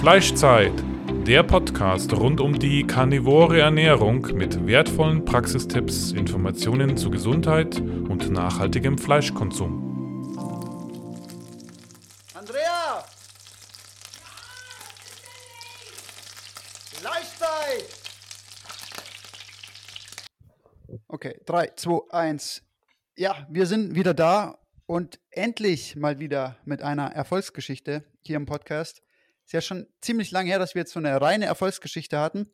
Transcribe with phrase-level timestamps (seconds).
[0.00, 0.72] Fleischzeit,
[1.26, 8.96] der Podcast rund um die karnivore Ernährung mit wertvollen Praxistipps, Informationen zu Gesundheit und nachhaltigem
[8.96, 10.32] Fleischkonsum.
[12.32, 13.04] Andrea!
[16.94, 17.84] Fleischzeit!
[21.08, 22.62] Okay, 3, 2, 1.
[23.16, 24.56] Ja, wir sind wieder da
[24.86, 29.02] und endlich mal wieder mit einer Erfolgsgeschichte hier im Podcast.
[29.50, 32.48] Ist ja schon ziemlich lange her, dass wir jetzt so eine reine Erfolgsgeschichte hatten.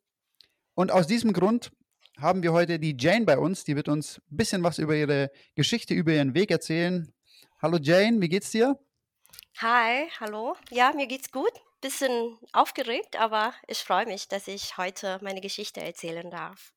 [0.72, 1.70] Und aus diesem Grund
[2.16, 3.64] haben wir heute die Jane bei uns.
[3.64, 7.12] Die wird uns ein bisschen was über ihre Geschichte, über ihren Weg erzählen.
[7.60, 8.78] Hallo Jane, wie geht's dir?
[9.58, 10.56] Hi, hallo.
[10.70, 11.52] Ja, mir geht's gut.
[11.82, 16.72] Bisschen aufgeregt, aber ich freue mich, dass ich heute meine Geschichte erzählen darf.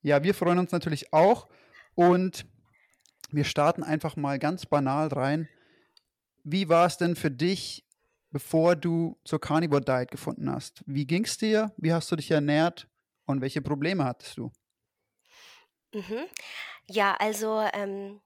[0.00, 1.50] Ja, wir freuen uns natürlich auch.
[1.94, 2.46] Und
[3.30, 5.50] wir starten einfach mal ganz banal rein.
[6.44, 7.84] Wie war es denn für dich,
[8.32, 10.82] bevor du zur Carnivore Diet gefunden hast?
[10.86, 11.72] Wie ging es dir?
[11.76, 12.88] Wie hast du dich ernährt?
[13.26, 14.50] Und welche Probleme hattest du?
[15.94, 16.26] Mhm.
[16.88, 18.20] Ja, also ähm,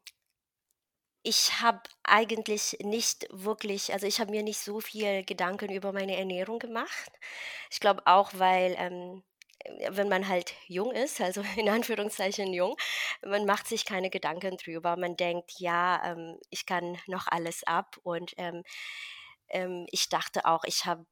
[1.22, 6.16] ich habe eigentlich nicht wirklich, also ich habe mir nicht so viel Gedanken über meine
[6.16, 7.10] Ernährung gemacht.
[7.70, 9.24] Ich glaube auch, weil ähm,
[9.90, 12.76] wenn man halt jung ist, also in Anführungszeichen jung,
[13.24, 14.96] man macht sich keine Gedanken drüber.
[14.96, 17.96] Man denkt, ja, ähm, ich kann noch alles ab.
[18.02, 18.62] Und ähm,
[19.48, 21.06] ähm, ich dachte auch, ich habe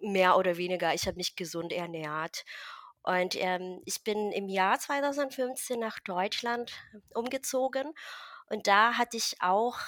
[0.00, 2.44] mehr oder weniger, ich habe mich gesund ernährt.
[3.02, 6.72] Und ähm, ich bin im Jahr 2015 nach Deutschland
[7.14, 7.94] umgezogen.
[8.50, 9.78] Und da hatte ich auch,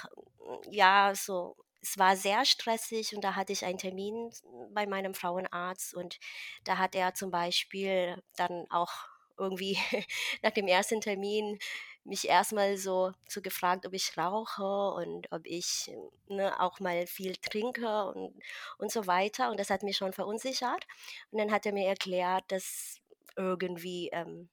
[0.70, 4.30] ja, so es war sehr stressig und da hatte ich einen Termin
[4.72, 6.18] bei meinem Frauenarzt und
[6.64, 8.92] da hat er zum Beispiel dann auch
[9.36, 9.76] irgendwie
[10.42, 11.58] nach dem ersten Termin
[12.04, 15.92] mich erstmal so, so gefragt, ob ich rauche und ob ich
[16.28, 18.34] ne, auch mal viel trinke und,
[18.78, 19.50] und so weiter.
[19.50, 20.86] Und das hat mich schon verunsichert.
[21.30, 23.00] Und dann hat er mir erklärt, dass
[23.36, 24.48] irgendwie, ähm,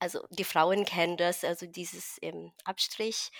[0.00, 3.30] also die Frauen kennen das, also dieses ähm, Abstrich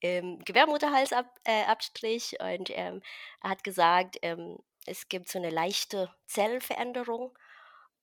[0.00, 3.02] ähm, Gebärmutterhalsabstrich äh, und ähm,
[3.42, 7.36] er hat gesagt, ähm, es gibt so eine leichte Zellveränderung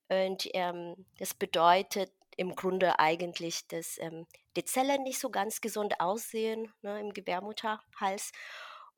[0.08, 4.26] und ähm, das bedeutet im Grunde eigentlich, dass ähm,
[4.56, 8.32] die Zellen nicht so ganz gesund aussehen ne, im Gebärmutterhals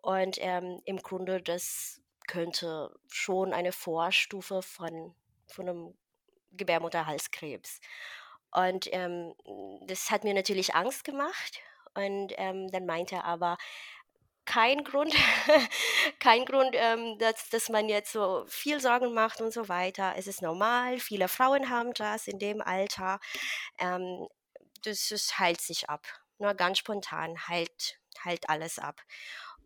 [0.03, 5.15] und ähm, im Grunde das könnte schon eine Vorstufe von,
[5.47, 5.94] von einem
[6.53, 7.81] Gebärmutterhalskrebs.
[8.50, 9.34] Und ähm,
[9.87, 11.60] das hat mir natürlich Angst gemacht
[11.94, 13.59] und ähm, dann meinte er aber,
[14.48, 15.14] kein Grund,
[16.20, 20.14] kein Grund, ähm, dass, dass man jetzt so viel Sorgen macht und so weiter.
[20.16, 23.20] Es ist normal, viele Frauen haben das in dem Alter.
[23.78, 24.26] Ähm,
[24.84, 26.06] das, das heilt sich ab.
[26.38, 29.03] Nur ganz spontan heilt, heilt alles ab.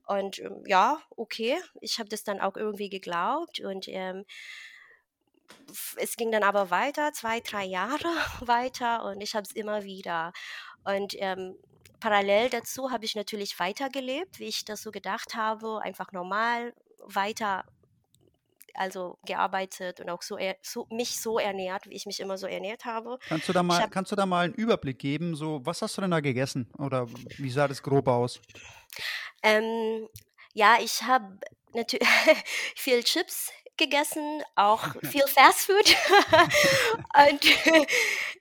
[0.06, 4.24] Und ähm, ja, okay, ich habe das dann auch irgendwie geglaubt und ähm,
[5.96, 8.08] es ging dann aber weiter, zwei, drei Jahre
[8.40, 10.32] weiter und ich habe es immer wieder.
[10.82, 11.56] Und ähm,
[12.02, 16.74] parallel dazu habe ich natürlich weitergelebt, wie ich das so gedacht habe, einfach normal
[17.06, 17.64] weiter
[18.74, 22.86] also gearbeitet und auch so, so, mich so ernährt, wie ich mich immer so ernährt
[22.86, 23.18] habe.
[23.28, 25.36] Kannst du da mal, hab, kannst du da mal einen Überblick geben?
[25.36, 26.72] So, was hast du denn da gegessen?
[26.78, 27.06] Oder
[27.38, 28.40] wie sah das grob aus?
[29.42, 30.08] Ähm,
[30.54, 31.38] ja, ich habe
[31.74, 32.08] natürlich
[32.74, 35.96] viel Chips gegessen, auch viel Fastfood.
[37.30, 37.40] und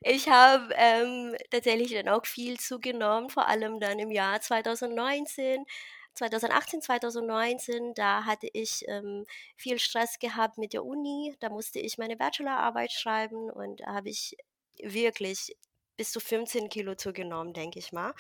[0.02, 5.66] ich habe ähm, tatsächlich dann auch viel zugenommen, vor allem dann im Jahr 2019.
[6.14, 9.26] 2018, 2019, da hatte ich ähm,
[9.56, 11.34] viel Stress gehabt mit der Uni.
[11.40, 14.36] Da musste ich meine Bachelorarbeit schreiben und da habe ich
[14.84, 15.56] wirklich
[15.96, 18.14] bis zu 15 Kilo zugenommen, denke ich mal.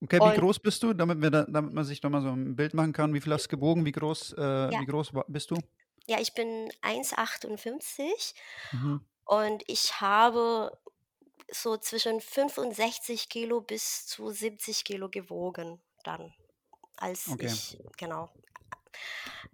[0.00, 2.28] Okay, wie und, groß bist du, damit, wir da, damit man sich da mal so
[2.28, 3.12] ein Bild machen kann?
[3.12, 3.84] Wie viel hast du gewogen?
[3.84, 4.70] Wie groß, äh, ja.
[4.80, 5.56] wie groß bist du?
[6.06, 8.34] Ja, ich bin 1,58
[8.72, 9.00] Mhm.
[9.24, 10.78] und ich habe
[11.50, 16.34] so zwischen 65 Kilo bis zu 70 Kilo gewogen dann,
[16.96, 17.38] als Okay.
[17.38, 18.30] ich, genau,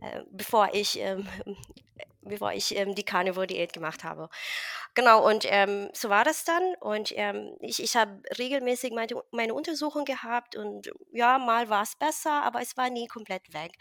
[0.01, 1.27] äh, bevor ich, ähm,
[2.23, 4.29] bevor ich ähm, die Carnivore-Diät gemacht habe.
[4.95, 6.75] Genau, und ähm, so war das dann.
[6.81, 11.97] Und ähm, ich, ich habe regelmäßig meine, meine Untersuchung gehabt und ja, mal war es
[11.97, 13.73] besser, aber es war nie komplett weg.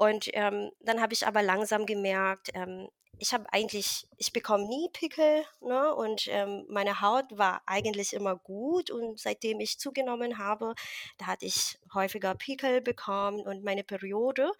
[0.00, 2.88] Und ähm, dann habe ich aber langsam gemerkt, ähm,
[3.18, 5.94] ich habe eigentlich, ich bekomme nie Pickel, ne?
[5.94, 8.90] Und ähm, meine Haut war eigentlich immer gut.
[8.90, 10.74] Und seitdem ich zugenommen habe,
[11.18, 14.50] da hatte ich häufiger Pickel bekommen und meine Periode.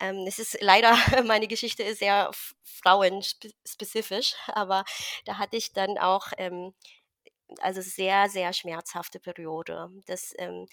[0.00, 0.96] Ähm, es ist leider,
[1.26, 2.32] meine Geschichte ist sehr
[2.64, 4.84] frauenspezifisch, aber
[5.26, 6.74] da hatte ich dann auch ähm,
[7.60, 9.90] also sehr, sehr schmerzhafte Periode.
[10.06, 10.66] Das ähm,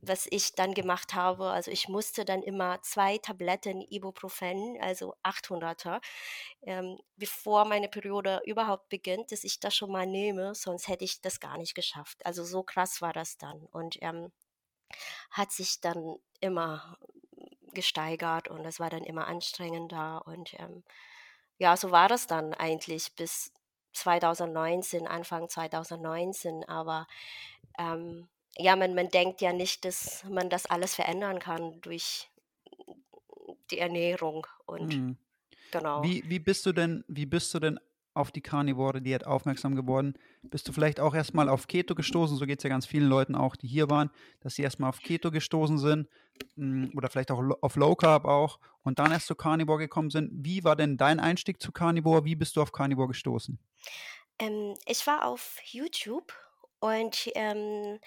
[0.00, 6.00] was ich dann gemacht habe, also ich musste dann immer zwei Tabletten Ibuprofen, also 800er,
[6.62, 11.20] ähm, bevor meine Periode überhaupt beginnt, dass ich das schon mal nehme, sonst hätte ich
[11.20, 12.24] das gar nicht geschafft.
[12.24, 14.32] Also so krass war das dann und ähm,
[15.30, 16.96] hat sich dann immer
[17.72, 20.82] gesteigert und es war dann immer anstrengender und ähm,
[21.58, 23.52] ja, so war das dann eigentlich bis
[23.92, 27.06] 2019, Anfang 2019, aber
[27.78, 32.30] ähm, ja, man, man denkt ja nicht, dass man das alles verändern kann durch
[33.70, 35.16] die Ernährung und Mhm.
[35.70, 36.10] genau.
[36.10, 37.80] Wie, wie bist du denn, wie bist du denn
[38.14, 40.14] auf die Carnivore Diät aufmerksam geworden?
[40.50, 42.36] Bist du vielleicht auch erstmal auf Keto gestoßen?
[42.36, 44.10] So geht es ja ganz vielen Leuten auch, die hier waren,
[44.40, 46.08] dass sie erstmal auf Keto gestoßen sind
[46.56, 50.30] mm, oder vielleicht auch auf Low Carb auch und dann erst zu Carnivore gekommen sind.
[50.34, 52.24] Wie war denn dein Einstieg zu Carnivore?
[52.24, 53.58] Wie bist du auf Carnivore gestoßen?
[54.38, 56.32] Ähm, ich war auf YouTube
[56.80, 58.00] und ähm,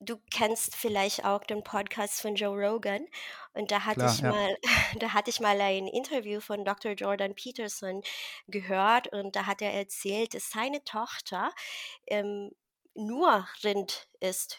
[0.00, 3.06] du kennst vielleicht auch den Podcast von Joe Rogan
[3.52, 4.30] und da hatte Klar, ich ja.
[4.30, 4.56] mal,
[4.98, 6.92] da hatte ich mal ein Interview von Dr.
[6.92, 8.02] Jordan Peterson
[8.48, 11.50] gehört und da hat er erzählt, dass seine Tochter
[12.06, 12.50] ähm,
[12.94, 14.58] nur Rind isst.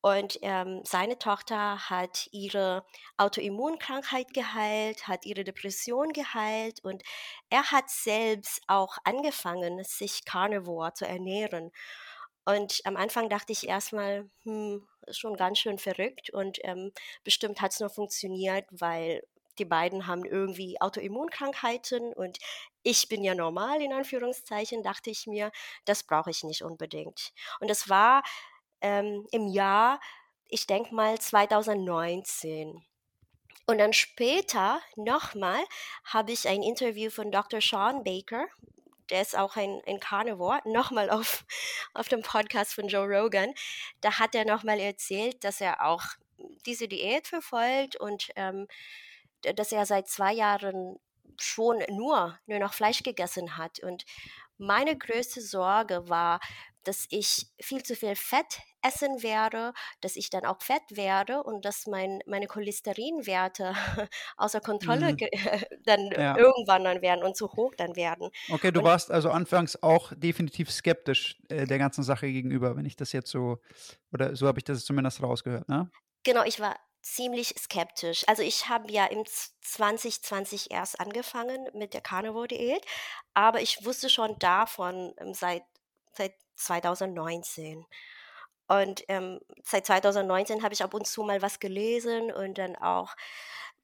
[0.00, 2.84] Und ähm, seine Tochter hat ihre
[3.18, 7.04] Autoimmunkrankheit geheilt, hat ihre Depression geheilt und
[7.50, 11.70] er hat selbst auch angefangen, sich carnivore zu ernähren.
[12.44, 16.92] Und am Anfang dachte ich erstmal, hm, ist schon ganz schön verrückt und ähm,
[17.24, 19.22] bestimmt hat es nur funktioniert, weil
[19.58, 22.38] die beiden haben irgendwie Autoimmunkrankheiten und
[22.82, 25.52] ich bin ja normal, in Anführungszeichen, dachte ich mir,
[25.84, 27.32] das brauche ich nicht unbedingt.
[27.60, 28.22] Und das war
[28.80, 30.00] ähm, im Jahr,
[30.48, 32.82] ich denke mal 2019.
[33.66, 35.62] Und dann später nochmal
[36.04, 37.60] habe ich ein Interview von Dr.
[37.60, 38.46] Sean Baker,
[39.12, 41.44] der ist auch ein, ein Carnivore, nochmal auf,
[41.94, 43.54] auf dem Podcast von Joe Rogan.
[44.00, 46.02] Da hat er nochmal erzählt, dass er auch
[46.66, 48.66] diese Diät verfolgt und ähm,
[49.42, 50.98] dass er seit zwei Jahren
[51.38, 53.80] schon nur, nur noch Fleisch gegessen hat.
[53.80, 54.04] Und
[54.58, 56.40] meine größte Sorge war,
[56.84, 61.64] dass ich viel zu viel Fett essen werde, dass ich dann auch fett werde und
[61.64, 63.74] dass mein, meine Cholesterinwerte
[64.36, 65.16] außer Kontrolle Mhm.
[65.84, 66.36] dann Ja.
[66.36, 68.30] irgendwann dann werden und zu hoch dann werden.
[68.50, 72.84] Okay, du Und- warst also anfangs auch definitiv skeptisch äh, der ganzen Sache gegenüber, wenn
[72.86, 73.58] ich das jetzt so,
[74.12, 75.90] oder so habe ich das zumindest rausgehört, ne?
[76.24, 78.22] Genau, ich war ziemlich skeptisch.
[78.28, 82.84] Also ich habe ja im Z- 2020 erst angefangen mit der Carnivore-Diät,
[83.34, 85.62] aber ich wusste schon davon ähm, seit,
[86.12, 87.84] seit 2019.
[88.68, 93.14] Und ähm, seit 2019 habe ich ab und zu mal was gelesen und dann auch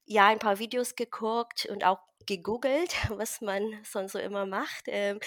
[0.07, 4.85] ja ein paar Videos geguckt und auch gegoogelt, was man sonst so immer macht.
[4.87, 5.21] Ähm,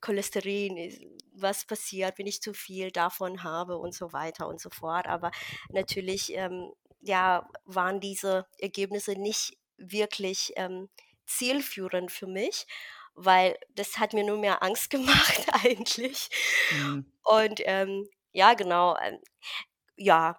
[0.00, 5.06] Cholesterin, was passiert, wenn ich zu viel davon habe und so weiter und so fort.
[5.06, 5.30] Aber
[5.70, 10.90] natürlich ähm, ja, waren diese Ergebnisse nicht wirklich ähm,
[11.26, 12.66] zielführend für mich,
[13.24, 16.28] weil das hat mir nur mehr Angst gemacht eigentlich.
[16.72, 17.12] Mhm.
[17.24, 19.18] Und ähm, ja, genau, ähm,
[19.96, 20.38] ja.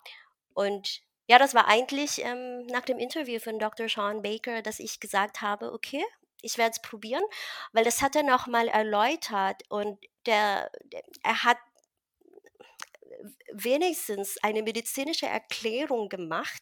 [0.54, 3.88] Und ja, das war eigentlich ähm, nach dem Interview von Dr.
[3.88, 6.04] Sean Baker, dass ich gesagt habe, okay,
[6.42, 7.24] ich werde es probieren,
[7.72, 11.58] weil das hat er nochmal erläutert und der, der, er hat
[13.54, 16.62] wenigstens eine medizinische Erklärung gemacht,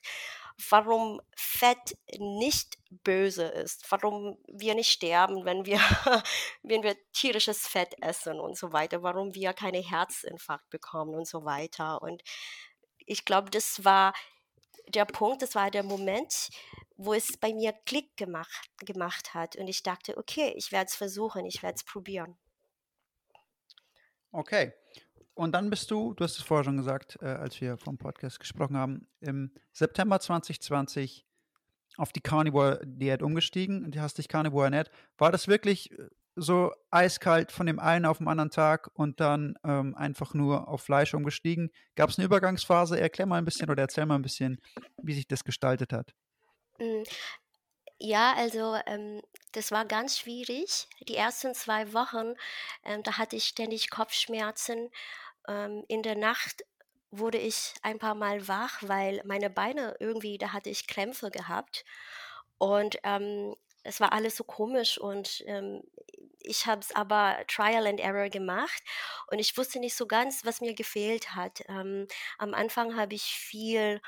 [0.69, 5.79] warum Fett nicht böse ist, warum wir nicht sterben, wenn wir,
[6.63, 11.45] wenn wir tierisches Fett essen und so weiter, warum wir keine Herzinfarkt bekommen und so
[11.45, 12.01] weiter.
[12.01, 12.23] Und
[13.05, 14.13] ich glaube, das war
[14.89, 16.49] der Punkt, das war der Moment,
[16.97, 19.55] wo es bei mir Klick gemacht, gemacht hat.
[19.55, 22.37] Und ich dachte, okay, ich werde es versuchen, ich werde es probieren.
[24.31, 24.73] Okay.
[25.39, 28.41] Und dann bist du, du hast es vorher schon gesagt, äh, als wir vom Podcast
[28.41, 31.25] gesprochen haben, im September 2020
[31.95, 34.91] auf die Carnivore-Diät umgestiegen und hast dich Carnivore ernährt.
[35.17, 39.57] War das wirklich äh, so eiskalt von dem einen auf den anderen Tag und dann
[39.63, 41.71] ähm, einfach nur auf Fleisch umgestiegen?
[41.95, 42.99] Gab es eine Übergangsphase?
[42.99, 44.59] Erklär mal ein bisschen oder erzähl mal ein bisschen,
[45.01, 46.13] wie sich das gestaltet hat.
[46.79, 47.03] Mm,
[47.97, 49.21] Ja, also ähm,
[49.53, 50.87] das war ganz schwierig.
[51.07, 52.35] Die ersten zwei Wochen,
[52.83, 54.89] ähm, da hatte ich ständig Kopfschmerzen.
[55.49, 56.63] Ähm, in der Nacht
[57.11, 61.85] wurde ich ein paar Mal wach, weil meine Beine irgendwie, da hatte ich Krämpfe gehabt.
[62.59, 65.81] Und ähm, es war alles so komisch und ähm,
[66.41, 68.83] ich habe es aber Trial and Error gemacht
[69.27, 71.61] und ich wusste nicht so ganz, was mir gefehlt hat.
[71.67, 74.01] Ähm, am Anfang habe ich viel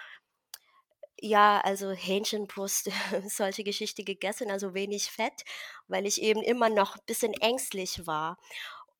[1.21, 2.89] ja, also Hähnchenbrust,
[3.27, 5.43] solche Geschichte gegessen, also wenig Fett,
[5.87, 8.37] weil ich eben immer noch ein bisschen ängstlich war.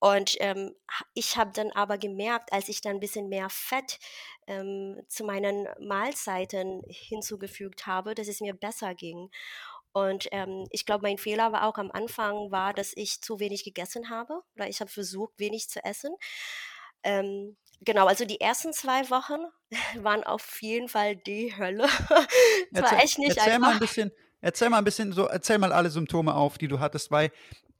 [0.02, 0.74] Und ähm,
[1.14, 4.00] ich habe dann aber gemerkt, als ich dann ein bisschen mehr Fett
[4.48, 9.30] ähm, zu meinen Mahlzeiten hinzugefügt habe, dass es mir besser ging.
[9.94, 13.64] Und ähm, ich glaube, mein Fehler war auch am Anfang, war, dass ich zu wenig
[13.64, 16.16] gegessen habe oder ich habe versucht, wenig zu essen.
[17.04, 19.40] Ähm, genau, also die ersten zwei Wochen
[20.04, 21.88] waren auf jeden Fall die Hölle.
[22.74, 23.68] Es war echt nicht erzähl einfach.
[23.68, 26.80] Mal ein bisschen, erzähl mal ein bisschen so, erzähl mal alle Symptome auf, die du
[26.80, 27.32] hattest, weil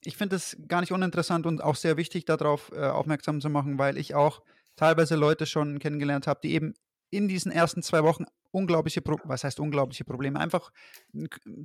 [0.04, 3.78] ich finde es gar nicht uninteressant und auch sehr wichtig, darauf äh, aufmerksam zu machen,
[3.78, 4.42] weil ich auch
[4.76, 6.74] teilweise Leute schon kennengelernt habe, die eben
[7.10, 10.72] in diesen ersten zwei Wochen unglaubliche, Pro was heißt unglaubliche Probleme, einfach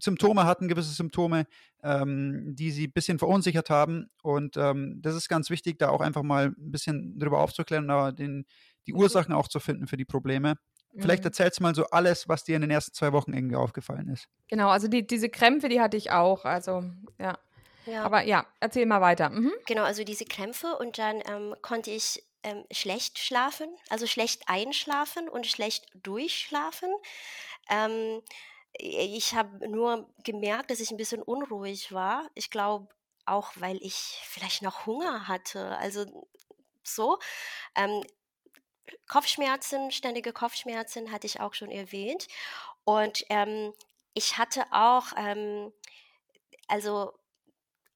[0.01, 1.47] Symptome hatten, gewisse Symptome,
[1.83, 4.11] ähm, die sie ein bisschen verunsichert haben.
[4.23, 8.13] Und ähm, das ist ganz wichtig, da auch einfach mal ein bisschen drüber aufzuklären, aber
[8.13, 8.47] den,
[8.87, 8.95] die.
[8.95, 10.59] Ursachen auch zu finden für die Probleme.
[10.99, 11.29] Vielleicht mhm.
[11.29, 14.29] erzählst du mal so alles, was dir in den ersten zwei Wochen irgendwie aufgefallen ist.
[14.49, 16.45] Genau, also die, diese Krämpfe, die hatte ich auch.
[16.45, 16.85] Also,
[17.19, 17.37] ja.
[17.87, 18.05] Ja.
[18.05, 19.31] Aber ja, erzähl mal weiter.
[19.31, 19.53] Mhm.
[19.67, 25.29] Genau, also diese Krämpfe und dann ähm, konnte ich ähm, schlecht schlafen, also schlecht einschlafen
[25.29, 26.91] und schlecht durchschlafen.
[27.69, 28.23] Ähm,
[28.79, 32.29] ich habe nur gemerkt, dass ich ein bisschen unruhig war.
[32.35, 32.89] Ich glaube
[33.25, 35.77] auch, weil ich vielleicht noch Hunger hatte.
[35.79, 36.29] Also
[36.83, 37.19] so.
[37.75, 38.03] Ähm,
[39.09, 42.29] Kopfschmerzen, ständige Kopfschmerzen hatte ich auch schon erwähnt.
[42.85, 43.73] Und ähm,
[44.15, 45.73] ich hatte auch, ähm,
[46.69, 47.13] also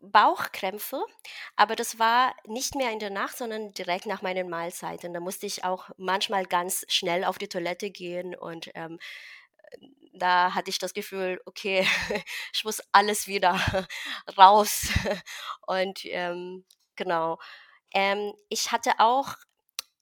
[0.00, 1.04] Bauchkrämpfe,
[1.56, 5.12] aber das war nicht mehr in der Nacht, sondern direkt nach meinen Mahlzeiten.
[5.12, 8.98] Da musste ich auch manchmal ganz schnell auf die Toilette gehen und ähm,
[10.12, 11.86] da hatte ich das Gefühl, okay,
[12.52, 13.58] ich muss alles wieder
[14.38, 14.88] raus.
[15.66, 16.64] Und ähm,
[16.96, 17.38] genau.
[17.92, 19.34] Ähm, ich hatte auch,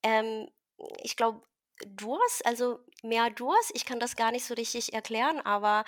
[0.03, 0.49] ähm,
[1.03, 1.43] ich glaube,
[1.87, 3.71] Durst, also mehr Durst.
[3.75, 5.85] Ich kann das gar nicht so richtig erklären, aber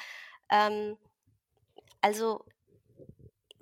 [0.49, 0.97] ähm,
[2.01, 2.45] also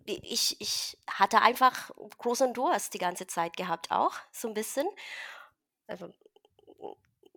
[0.08, 4.86] ich, ich hatte einfach großen Durst die ganze Zeit gehabt, auch so ein bisschen.
[5.86, 6.12] Also,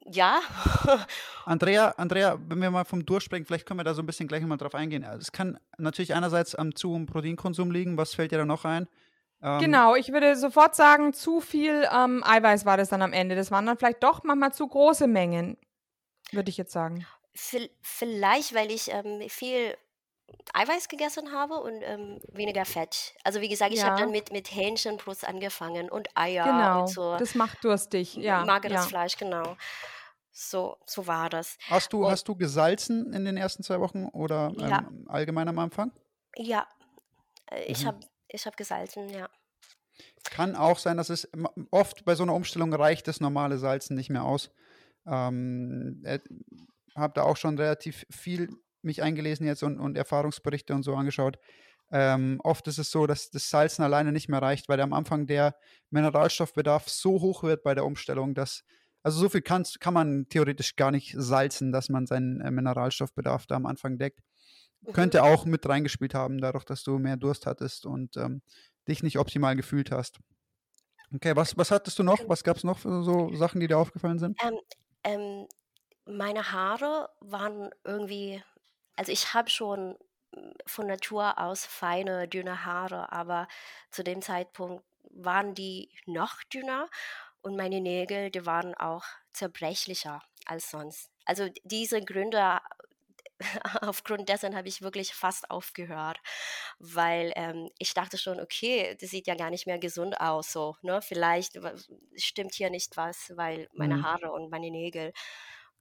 [0.05, 0.41] ja.
[1.45, 4.27] Andrea, Andrea, wenn wir mal vom Durst sprechen, vielleicht können wir da so ein bisschen
[4.27, 5.03] gleich mal drauf eingehen.
[5.03, 7.97] Also es kann natürlich einerseits am zu hohen Proteinkonsum liegen.
[7.97, 8.87] Was fällt dir da noch ein?
[9.43, 13.35] Ähm, genau, ich würde sofort sagen, zu viel ähm, Eiweiß war das dann am Ende.
[13.35, 15.57] Das waren dann vielleicht doch manchmal zu große Mengen,
[16.31, 17.05] würde ich jetzt sagen.
[17.33, 19.75] Vielleicht, weil ich ähm, viel
[20.53, 23.13] Eiweiß gegessen habe und ähm, weniger Fett.
[23.23, 27.17] Also wie gesagt, ich habe dann mit, mit Hähnchenbrust angefangen und Eier Genau, und so
[27.17, 28.87] das macht durstig, ja, mageres ja.
[28.87, 29.55] Fleisch, genau.
[30.33, 31.57] So, so war das.
[31.69, 35.47] Hast du, Und hast du gesalzen in den ersten zwei Wochen oder ja, ähm, allgemein
[35.47, 35.91] am Anfang?
[36.35, 36.67] ja,
[37.51, 37.87] äh, ich Mhm.
[37.87, 39.29] habe ich hab gesalzen, ja.
[40.23, 41.29] Kann auch sein, dass es
[41.71, 44.51] oft bei so einer Umstellung reicht das normale Salzen nicht mehr aus.
[45.05, 46.19] Ähm, äh,
[46.95, 48.49] habe da auch schon relativ viel
[48.83, 51.37] mich eingelesen jetzt und, und Erfahrungsberichte und so angeschaut.
[51.91, 55.27] Ähm, oft ist es so, dass das Salzen alleine nicht mehr reicht, weil am Anfang
[55.27, 55.55] der
[55.89, 58.63] Mineralstoffbedarf so hoch wird bei der Umstellung, dass,
[59.03, 63.45] also so viel kann's, kann man theoretisch gar nicht salzen, dass man seinen äh, Mineralstoffbedarf
[63.45, 64.21] da am Anfang deckt.
[64.81, 64.93] Mhm.
[64.93, 68.41] Könnte auch mit reingespielt haben, dadurch, dass du mehr Durst hattest und ähm,
[68.87, 70.19] dich nicht optimal gefühlt hast.
[71.13, 72.17] Okay, was, was hattest du noch?
[72.17, 74.39] Gen- Was gab es noch für so Sachen, die dir aufgefallen sind?
[74.41, 74.57] Ähm,
[75.03, 75.47] ähm,
[76.05, 78.41] meine Haare waren irgendwie,
[79.01, 79.97] also ich habe schon
[80.35, 83.47] mm, von Natur aus feine, dünne Haare, aber
[83.91, 86.89] zu dem Zeitpunkt waren die noch dünner
[87.41, 91.11] und meine Nägel, die waren auch zerbrechlicher als sonst.
[91.25, 92.59] Also diese Gründe,
[93.81, 96.19] aufgrund dessen habe ich wirklich fast aufgehört,
[96.79, 100.75] weil ähm, ich dachte schon, okay, das sieht ja gar nicht mehr gesund aus, so,
[100.81, 101.01] ne?
[101.01, 101.57] Vielleicht
[102.15, 104.01] stimmt hier nicht was, weil meine Mhm.
[104.01, 105.13] Haare und meine Nägel,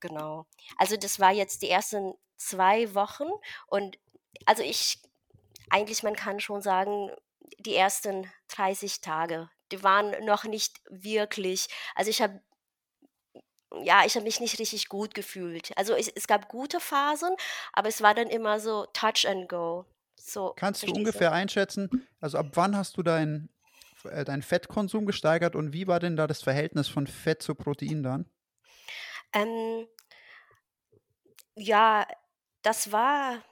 [0.01, 0.47] genau.
[0.77, 3.29] Also das war jetzt die ersten zwei Wochen
[3.67, 3.99] und
[4.47, 4.99] also ich,
[5.69, 7.11] eigentlich man kann schon sagen,
[7.59, 12.41] die ersten 30 Tage, die waren noch nicht wirklich, also ich habe
[13.85, 15.71] ja, ich habe mich nicht richtig gut gefühlt.
[15.77, 17.31] Also es, es gab gute Phasen,
[17.73, 19.87] aber es war dann immer so Touch and Go.
[20.17, 23.49] So, Kannst du ungefähr einschätzen, also ab wann hast du deinen
[24.05, 28.03] äh, deinen Fettkonsum gesteigert und wie war denn da das Verhältnis von Fett zu Protein
[28.03, 28.27] dann?
[29.33, 29.87] Ähm,
[31.57, 32.07] ja,
[32.63, 33.43] das war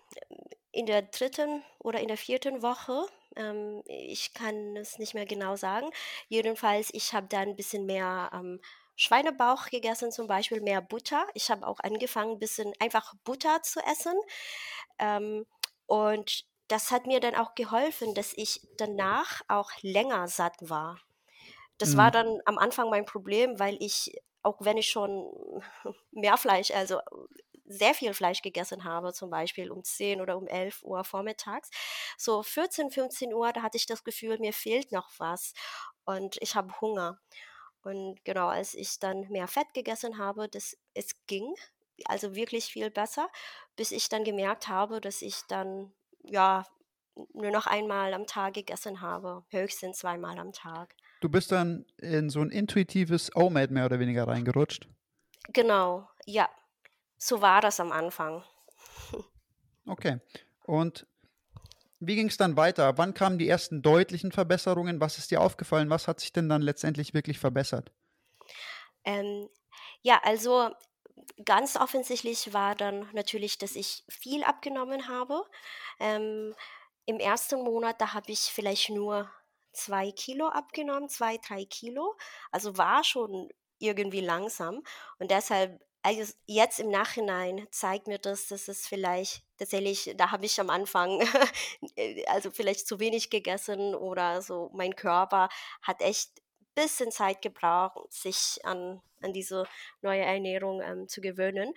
[0.72, 3.06] in der dritten oder in der vierten Woche.
[3.36, 5.90] Ähm, ich kann es nicht mehr genau sagen.
[6.28, 8.60] Jedenfalls, ich habe dann ein bisschen mehr ähm,
[8.96, 11.26] Schweinebauch gegessen, zum Beispiel mehr Butter.
[11.34, 14.14] Ich habe auch angefangen, ein bisschen einfach Butter zu essen.
[14.98, 15.46] Ähm,
[15.86, 21.00] und das hat mir dann auch geholfen, dass ich danach auch länger satt war.
[21.78, 22.12] Das war Mhm.
[22.12, 25.62] dann am Anfang mein Problem, weil ich, auch wenn ich schon
[26.12, 27.00] mehr Fleisch, also
[27.64, 31.70] sehr viel Fleisch gegessen habe, zum Beispiel um 10 oder um 11 Uhr vormittags.
[32.16, 35.52] So 14, 15 Uhr, da hatte ich das Gefühl, mir fehlt noch was
[36.04, 37.20] und ich habe Hunger.
[37.82, 41.54] Und genau, als ich dann mehr Fett gegessen habe, das, es ging,
[42.06, 43.28] also wirklich viel besser,
[43.76, 46.64] bis ich dann gemerkt habe, dass ich dann, ja,
[47.32, 50.94] nur noch einmal am Tag gegessen habe, höchstens zweimal am Tag.
[51.20, 54.88] Du bist dann in so ein intuitives OMAD mehr oder weniger reingerutscht?
[55.52, 56.48] Genau, ja.
[57.16, 58.44] So war das am Anfang.
[59.86, 60.20] Okay.
[60.64, 61.06] Und
[61.98, 62.98] wie ging es dann weiter?
[62.98, 65.00] Wann kamen die ersten deutlichen Verbesserungen?
[65.00, 65.90] Was ist dir aufgefallen?
[65.90, 67.90] Was hat sich denn dann letztendlich wirklich verbessert?
[69.04, 69.48] Ähm,
[70.02, 70.70] ja, also
[71.44, 75.44] ganz offensichtlich war dann natürlich, dass ich viel abgenommen habe.
[75.98, 76.54] Ähm,
[77.08, 79.30] Im ersten Monat, da habe ich vielleicht nur
[79.72, 82.18] zwei Kilo abgenommen, zwei, drei Kilo.
[82.50, 83.48] Also war schon
[83.78, 84.82] irgendwie langsam.
[85.18, 90.44] Und deshalb, also jetzt im Nachhinein zeigt mir das, dass es vielleicht tatsächlich, da habe
[90.44, 91.22] ich am Anfang
[92.26, 94.70] also vielleicht zu wenig gegessen oder so.
[94.74, 95.48] Mein Körper
[95.80, 99.64] hat echt ein bisschen Zeit gebraucht, sich an, an diese
[100.02, 101.72] neue Ernährung ähm, zu gewöhnen.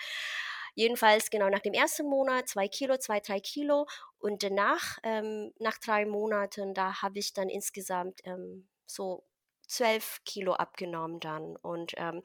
[0.76, 3.88] Jedenfalls genau nach dem ersten Monat zwei Kilo, zwei, drei Kilo
[4.22, 9.26] und danach, ähm, nach drei Monaten, da habe ich dann insgesamt ähm, so
[9.68, 12.22] zwölf Kilo abgenommen dann und ähm,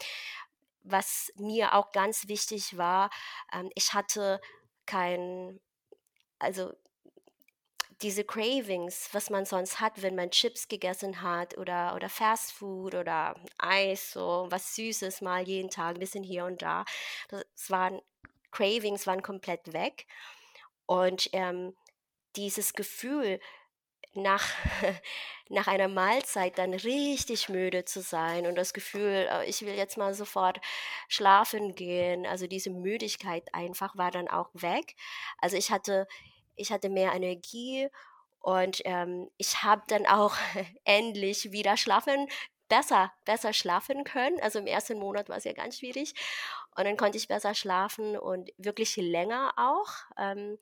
[0.82, 3.10] was mir auch ganz wichtig war,
[3.52, 4.40] ähm, ich hatte
[4.86, 5.60] kein,
[6.38, 6.72] also
[8.02, 12.94] diese Cravings, was man sonst hat, wenn man Chips gegessen hat oder, oder Fast Food
[12.94, 16.84] oder Eis, so was Süßes mal jeden Tag, ein bisschen hier und da.
[17.28, 18.00] Das waren
[18.50, 20.06] Cravings waren komplett weg.
[20.86, 21.74] Und ähm,
[22.36, 23.40] dieses Gefühl,
[24.16, 24.44] nach,
[25.48, 29.96] nach einer Mahlzeit dann richtig müde zu sein und das Gefühl, äh, ich will jetzt
[29.96, 30.60] mal sofort
[31.08, 34.96] schlafen gehen, also diese Müdigkeit einfach war dann auch weg.
[35.38, 36.06] Also ich hatte,
[36.56, 37.88] ich hatte mehr Energie
[38.40, 40.34] und ähm, ich habe dann auch
[40.84, 42.28] endlich wieder schlafen
[42.68, 44.40] besser, besser schlafen können.
[44.40, 46.14] Also im ersten Monat war es ja ganz schwierig.
[46.76, 49.88] Und dann konnte ich besser schlafen und wirklich länger auch.
[50.18, 50.58] Ähm,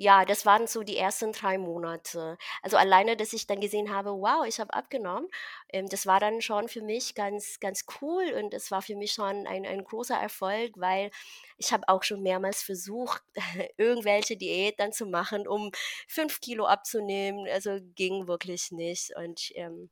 [0.00, 2.38] ja, das waren so die ersten drei Monate.
[2.62, 5.28] Also alleine, dass ich dann gesehen habe, wow, ich habe abgenommen,
[5.70, 9.12] ähm, das war dann schon für mich ganz, ganz cool und es war für mich
[9.12, 11.10] schon ein, ein großer Erfolg, weil
[11.56, 13.22] ich habe auch schon mehrmals versucht,
[13.76, 15.72] irgendwelche Diäten zu machen, um
[16.06, 17.48] fünf Kilo abzunehmen.
[17.48, 19.16] Also ging wirklich nicht.
[19.16, 19.90] Und ähm,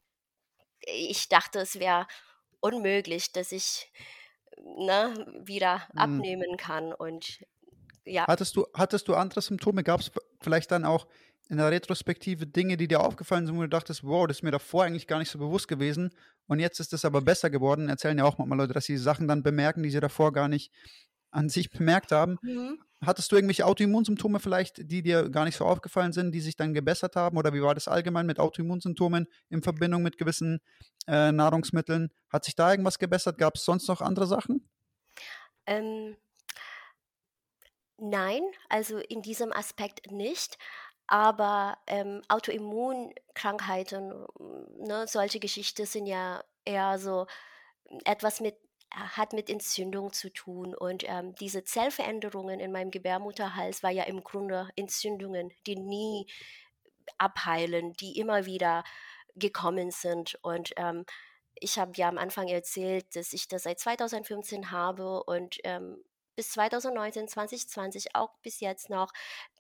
[0.83, 2.07] ich dachte, es wäre
[2.61, 3.91] unmöglich, dass ich
[4.57, 5.99] ne, wieder mhm.
[5.99, 6.93] abnehmen kann.
[6.93, 7.45] Und
[8.07, 8.27] ja.
[8.27, 9.83] Hattest du, hattest du andere Symptome?
[9.83, 11.07] Gab es vielleicht dann auch
[11.49, 14.51] in der Retrospektive Dinge, die dir aufgefallen sind, wo du dachtest, wow, das ist mir
[14.51, 16.11] davor eigentlich gar nicht so bewusst gewesen
[16.47, 17.89] und jetzt ist es aber besser geworden?
[17.89, 20.73] Erzählen ja auch manchmal Leute, dass sie Sachen dann bemerken, die sie davor gar nicht
[21.31, 22.39] an sich bemerkt haben.
[22.43, 22.79] Mhm.
[23.05, 26.73] Hattest du irgendwelche Autoimmunsymptome vielleicht, die dir gar nicht so aufgefallen sind, die sich dann
[26.73, 27.37] gebessert haben?
[27.37, 30.61] Oder wie war das allgemein mit Autoimmunsymptomen in Verbindung mit gewissen
[31.07, 32.09] äh, Nahrungsmitteln?
[32.31, 33.37] Hat sich da irgendwas gebessert?
[33.37, 34.67] Gab es sonst noch andere Sachen?
[35.67, 36.17] Ähm,
[37.99, 40.59] nein, also in diesem Aspekt nicht.
[41.09, 44.27] Aber ähm, Autoimmunkrankheiten,
[44.79, 47.27] ne, solche Geschichten sind ja eher so
[48.05, 48.57] etwas mit
[48.91, 50.75] hat mit Entzündung zu tun.
[50.75, 56.27] Und ähm, diese Zellveränderungen in meinem Gebärmutterhals war ja im Grunde Entzündungen, die nie
[57.19, 58.85] abheilen, die immer wieder
[59.35, 60.39] gekommen sind.
[60.43, 61.05] Und ähm,
[61.55, 66.03] ich habe ja am Anfang erzählt, dass ich das seit 2015 habe und ähm,
[66.37, 69.13] bis 2019, 2020, auch bis jetzt noch,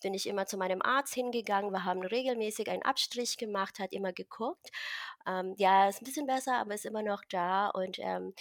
[0.02, 1.72] bin ich immer zu meinem Arzt hingegangen.
[1.72, 4.70] Wir haben regelmäßig einen Abstrich gemacht, hat immer geguckt.
[5.26, 7.68] Ähm, ja, ist ein bisschen besser, aber ist immer noch da.
[7.68, 8.34] Und ähm,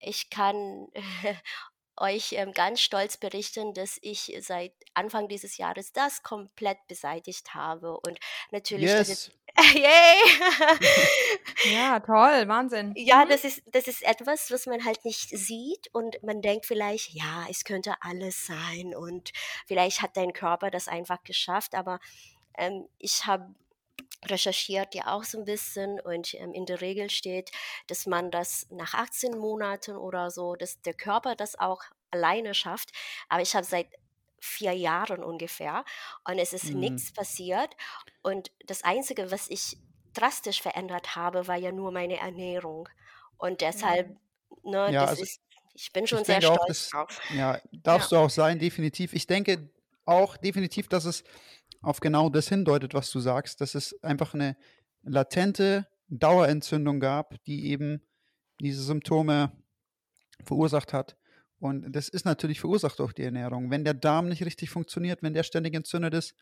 [0.00, 0.88] ich kann
[2.02, 7.98] euch ähm, ganz stolz berichten, dass ich seit Anfang dieses Jahres das komplett beseitigt habe.
[7.98, 8.18] Und
[8.50, 9.30] natürlich, yes.
[9.74, 9.82] Yay!
[11.74, 12.92] ja, toll, Wahnsinn.
[12.96, 13.28] Ja, mhm.
[13.30, 17.46] das ist, das ist etwas, was man halt nicht sieht und man denkt vielleicht, ja,
[17.48, 19.32] es könnte alles sein und
[19.66, 22.00] vielleicht hat dein Körper das einfach geschafft, aber
[22.56, 23.54] ähm, ich habe
[24.24, 27.50] recherchiert ja auch so ein bisschen und ähm, in der Regel steht,
[27.88, 32.90] dass man das nach 18 Monaten oder so, dass der Körper das auch alleine schafft.
[33.28, 33.88] Aber ich habe seit
[34.40, 35.84] vier Jahren ungefähr
[36.24, 36.80] und es ist mhm.
[36.80, 37.70] nichts passiert.
[38.22, 39.76] Und das Einzige, was ich
[40.14, 42.88] drastisch verändert habe, war ja nur meine Ernährung.
[43.38, 44.70] Und deshalb, mhm.
[44.70, 45.40] ne, ja, das also ist,
[45.74, 47.20] ich bin schon sehr stolz auch, das, drauf.
[47.34, 48.18] Ja, darfst ja.
[48.18, 49.14] du auch sein, definitiv.
[49.14, 49.70] Ich denke
[50.04, 51.24] auch definitiv, dass es
[51.82, 54.56] auf genau das hindeutet, was du sagst, dass es einfach eine
[55.02, 58.02] latente Dauerentzündung gab, die eben
[58.60, 59.52] diese Symptome
[60.44, 61.16] verursacht hat.
[61.58, 63.70] Und das ist natürlich verursacht durch die Ernährung.
[63.70, 66.34] Wenn der Darm nicht richtig funktioniert, wenn der ständig entzündet ist,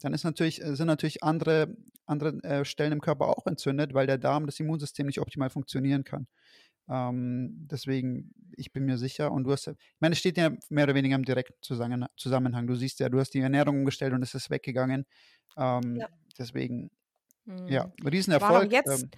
[0.00, 4.06] dann ist natürlich, äh, sind natürlich andere, andere äh, Stellen im Körper auch entzündet, weil
[4.06, 6.28] der Darm, das Immunsystem nicht optimal funktionieren kann.
[6.88, 10.84] Ähm, deswegen, ich bin mir sicher, und du hast, ich meine, es steht ja mehr
[10.84, 12.66] oder weniger im direkten Zusammenhang.
[12.66, 15.06] Du siehst ja, du hast die Ernährung umgestellt und es ist weggegangen.
[15.56, 16.08] Ähm, ja.
[16.38, 16.90] Deswegen,
[17.46, 17.66] hm.
[17.68, 18.72] ja, Riesenerfolg.
[18.72, 19.10] Jetzt, ähm,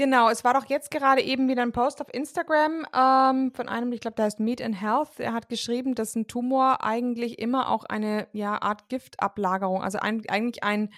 [0.00, 3.92] Genau, es war doch jetzt gerade eben wieder ein Post auf Instagram ähm, von einem,
[3.92, 5.18] ich glaube, der heißt Meat and Health.
[5.18, 10.22] Er hat geschrieben, dass ein Tumor eigentlich immer auch eine ja, Art Giftablagerung, also ein,
[10.28, 10.88] eigentlich ein,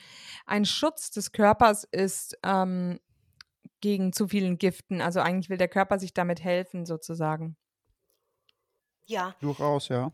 [0.47, 3.01] ein Schutz des Körpers ist ähm,
[3.83, 5.03] gegen zu vielen Giften.
[5.03, 7.57] Also eigentlich will der Körper sich damit helfen, sozusagen.
[9.05, 9.35] Ja.
[9.41, 10.11] Durchaus, ja.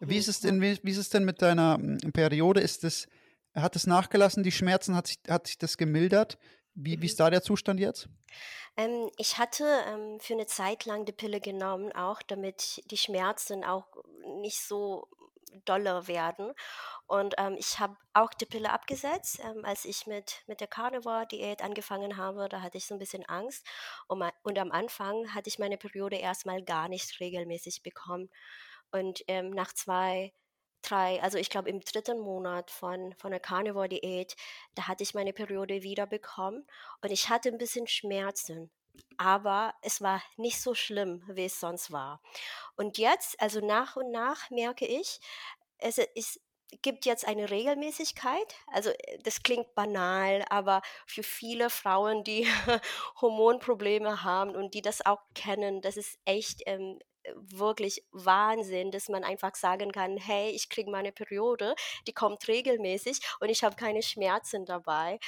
[0.00, 2.60] Wie ist es denn, wie, wie ist es denn mit deiner hm, Periode?
[2.60, 3.08] Ist es,
[3.54, 6.36] hat es nachgelassen, die Schmerzen, hat sich, hat sich das gemildert?
[6.74, 8.08] Wie, wie ist da der Zustand jetzt?
[8.76, 13.64] Ähm, ich hatte ähm, für eine Zeit lang die Pille genommen, auch damit die Schmerzen
[13.64, 13.86] auch
[14.42, 15.08] nicht so
[15.64, 16.52] doller werden.
[17.06, 21.62] Und ähm, ich habe auch die Pille abgesetzt, ähm, als ich mit, mit der Carnivore-Diät
[21.62, 22.48] angefangen habe.
[22.48, 23.66] Da hatte ich so ein bisschen Angst.
[24.08, 28.28] Und, und am Anfang hatte ich meine Periode erstmal gar nicht regelmäßig bekommen.
[28.90, 30.32] Und ähm, nach zwei
[30.82, 34.36] drei, also ich glaube im dritten Monat von, von der Carnivore-Diät,
[34.74, 36.64] da hatte ich meine Periode wieder bekommen
[37.02, 38.70] und ich hatte ein bisschen Schmerzen.
[39.18, 42.20] Aber es war nicht so schlimm, wie es sonst war.
[42.76, 45.20] Und jetzt, also nach und nach merke ich,
[45.78, 46.40] es ist,
[46.82, 48.54] gibt jetzt eine Regelmäßigkeit.
[48.72, 52.46] Also äh, das klingt banal, aber für viele Frauen, die
[53.20, 56.98] Hormonprobleme haben und die das auch kennen, das ist echt ähm,
[57.34, 61.74] wirklich Wahnsinn, dass man einfach sagen kann, hey, ich kriege meine Periode,
[62.06, 65.18] die kommt regelmäßig und ich habe keine Schmerzen dabei.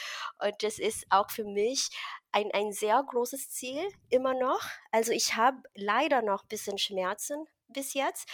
[0.41, 1.91] Und das ist auch für mich
[2.33, 4.63] ein, ein sehr großes Ziel immer noch.
[4.91, 8.29] Also ich habe leider noch ein bisschen Schmerzen bis jetzt,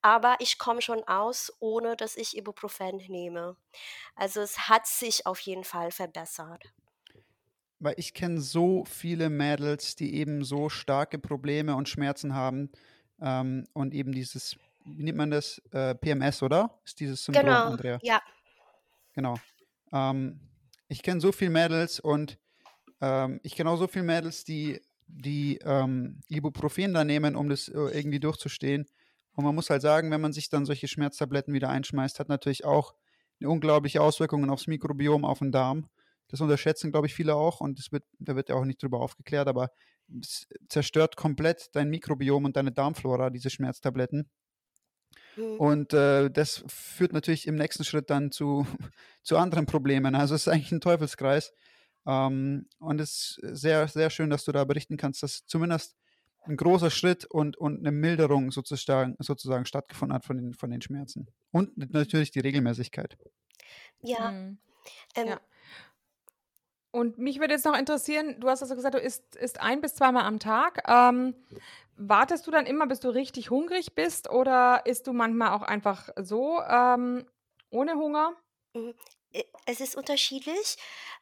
[0.00, 3.56] aber ich komme schon aus, ohne dass ich Ibuprofen nehme.
[4.14, 6.72] Also es hat sich auf jeden Fall verbessert
[7.80, 12.70] weil ich kenne so viele Mädels, die eben so starke Probleme und Schmerzen haben,
[13.20, 15.60] ähm, und eben dieses, wie nennt man das?
[15.72, 16.78] Äh, PMS, oder?
[16.84, 17.98] Ist dieses Syndrom, genau, Andrea?
[18.02, 18.20] Ja.
[19.14, 19.36] Genau.
[19.92, 20.40] Ähm,
[20.88, 22.38] ich kenne so viele Mädels und
[23.00, 27.68] ähm, ich kenne auch so viele Mädels, die, die ähm, Ibuprofen da nehmen, um das
[27.68, 28.86] äh, irgendwie durchzustehen.
[29.32, 32.64] Und man muss halt sagen, wenn man sich dann solche Schmerztabletten wieder einschmeißt, hat natürlich
[32.64, 32.94] auch
[33.40, 35.88] eine unglaubliche Auswirkungen aufs Mikrobiom, auf den Darm.
[36.28, 39.00] Das unterschätzen, glaube ich, viele auch und das wird, da wird ja auch nicht drüber
[39.00, 39.70] aufgeklärt, aber
[40.22, 44.30] es zerstört komplett dein Mikrobiom und deine Darmflora, diese Schmerztabletten.
[45.36, 45.56] Mhm.
[45.58, 48.66] Und äh, das führt natürlich im nächsten Schritt dann zu,
[49.22, 50.14] zu anderen Problemen.
[50.14, 51.52] Also es ist eigentlich ein Teufelskreis.
[52.06, 55.96] Ähm, und es ist sehr, sehr schön, dass du da berichten kannst, dass zumindest
[56.44, 60.80] ein großer Schritt und, und eine Milderung sozusagen, sozusagen stattgefunden hat von den, von den
[60.80, 61.28] Schmerzen.
[61.50, 63.18] Und natürlich die Regelmäßigkeit.
[64.00, 64.30] Ja.
[64.30, 64.58] Mhm.
[65.14, 65.40] Ähm, ja.
[66.90, 69.94] Und mich würde jetzt noch interessieren, du hast also gesagt, du isst, isst ein bis
[69.94, 70.82] zweimal am Tag.
[70.88, 71.34] Ähm,
[71.96, 76.08] wartest du dann immer, bis du richtig hungrig bist oder isst du manchmal auch einfach
[76.16, 77.26] so ähm,
[77.70, 78.32] ohne Hunger?
[78.74, 78.94] Mhm.
[79.66, 80.78] Es ist unterschiedlich.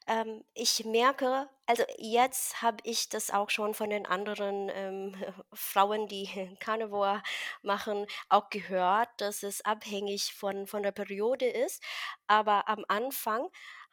[0.07, 5.17] Ähm, ich merke, also jetzt habe ich das auch schon von den anderen ähm,
[5.53, 6.29] Frauen, die
[6.61, 7.23] Carnivore
[7.63, 11.83] machen, auch gehört, dass es abhängig von, von der Periode ist.
[12.29, 13.49] Aber am Anfang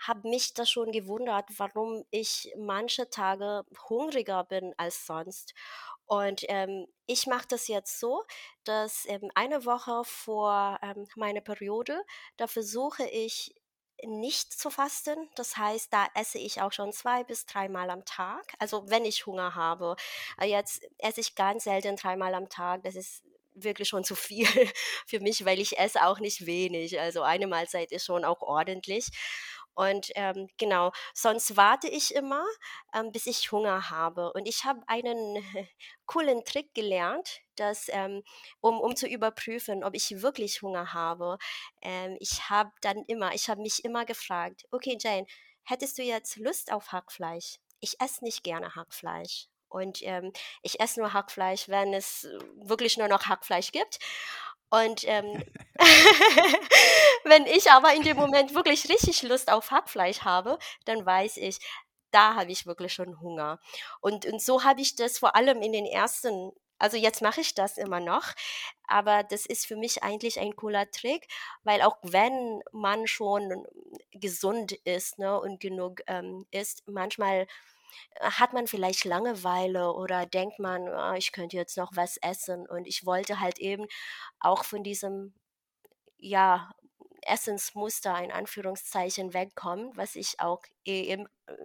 [0.08, 5.54] habe mich das schon gewundert, warum ich manche Tage hungriger bin als sonst.
[6.06, 8.24] Und ähm, ich mache das jetzt so,
[8.66, 12.02] dass ähm, eine Woche vor ähm, meiner Periode,
[12.38, 13.56] da versuche ich
[14.06, 15.30] nicht zu fasten.
[15.36, 18.44] Das heißt, da esse ich auch schon zwei bis dreimal am Tag.
[18.60, 19.96] Also wenn ich Hunger habe.
[20.40, 22.84] Äh, jetzt esse ich ganz selten dreimal am Tag.
[22.84, 23.24] Das ist
[23.56, 24.48] wirklich schon zu viel
[25.06, 27.00] für mich, weil ich esse auch nicht wenig.
[27.00, 29.08] Also eine Mahlzeit ist schon auch ordentlich.
[29.76, 32.46] Und ähm, genau, sonst warte ich immer,
[32.94, 34.32] ähm, bis ich Hunger habe.
[34.34, 35.44] Und ich habe einen
[36.06, 38.24] coolen Trick gelernt, dass, ähm,
[38.62, 41.38] um, um zu überprüfen, ob ich wirklich Hunger habe.
[41.82, 45.26] Ähm, ich habe dann immer, ich habe mich immer gefragt, okay Jane,
[45.64, 47.60] hättest du jetzt Lust auf Hackfleisch?
[47.80, 49.48] Ich esse nicht gerne Hackfleisch.
[49.70, 50.32] Und ähm,
[50.62, 52.28] ich esse nur Hackfleisch, wenn es
[52.62, 53.98] wirklich nur noch Hackfleisch gibt.
[54.74, 55.44] Und ähm,
[57.26, 61.60] wenn ich aber in dem Moment wirklich richtig Lust auf Hackfleisch habe, dann weiß ich,
[62.10, 63.60] da habe ich wirklich schon Hunger.
[64.02, 67.54] Und, und so habe ich das vor allem in den ersten, also jetzt mache ich
[67.54, 68.34] das immer noch,
[68.88, 71.28] aber das ist für mich eigentlich ein cooler Trick,
[71.64, 73.68] weil auch wenn man schon
[74.12, 77.46] gesund ist ne, und genug ähm, isst, manchmal
[78.20, 82.68] hat man vielleicht Langeweile oder denkt man, oh, ich könnte jetzt noch was essen.
[82.68, 83.86] Und ich wollte halt eben
[84.40, 85.34] auch von diesem,
[86.18, 86.72] ja,
[87.28, 91.18] Essensmuster in Anführungszeichen wegkommen, was ich auch eh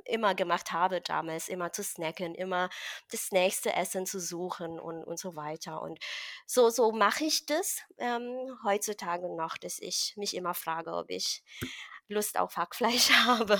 [0.04, 2.68] immer gemacht habe damals, immer zu snacken, immer
[3.10, 5.82] das nächste Essen zu suchen und, und so weiter.
[5.82, 5.98] Und
[6.46, 11.42] so, so mache ich das ähm, heutzutage noch, dass ich mich immer frage, ob ich
[12.08, 13.58] Lust auf Hackfleisch habe.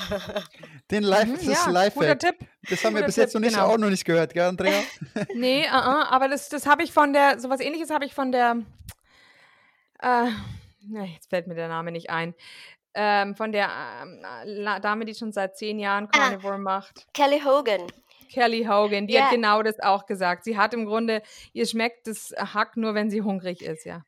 [0.91, 2.37] Den Live, mhm, das ja, Live guter Tipp.
[2.69, 3.67] Das haben guter wir bis Tipp, jetzt noch nicht, genau.
[3.67, 4.83] auch noch nicht gehört, gell, Andrea?
[5.35, 8.33] nee, uh -uh, aber das, das habe ich von der, sowas ähnliches habe ich von
[8.33, 8.57] der,
[10.01, 10.31] äh,
[10.89, 12.35] na, jetzt fällt mir der Name nicht ein.
[12.95, 13.71] Ähm, von der
[14.03, 17.07] ähm, Dame, die schon seit zehn Jahren ah, Carnivore ah, macht.
[17.15, 17.87] Kelly Hogan.
[18.29, 19.25] Kelly Hogan, die yeah.
[19.25, 20.45] hat genau das auch gesagt.
[20.45, 21.23] Sie hat im Grunde,
[21.53, 24.05] ihr schmeckt das Hack nur, wenn sie hungrig ist, ja.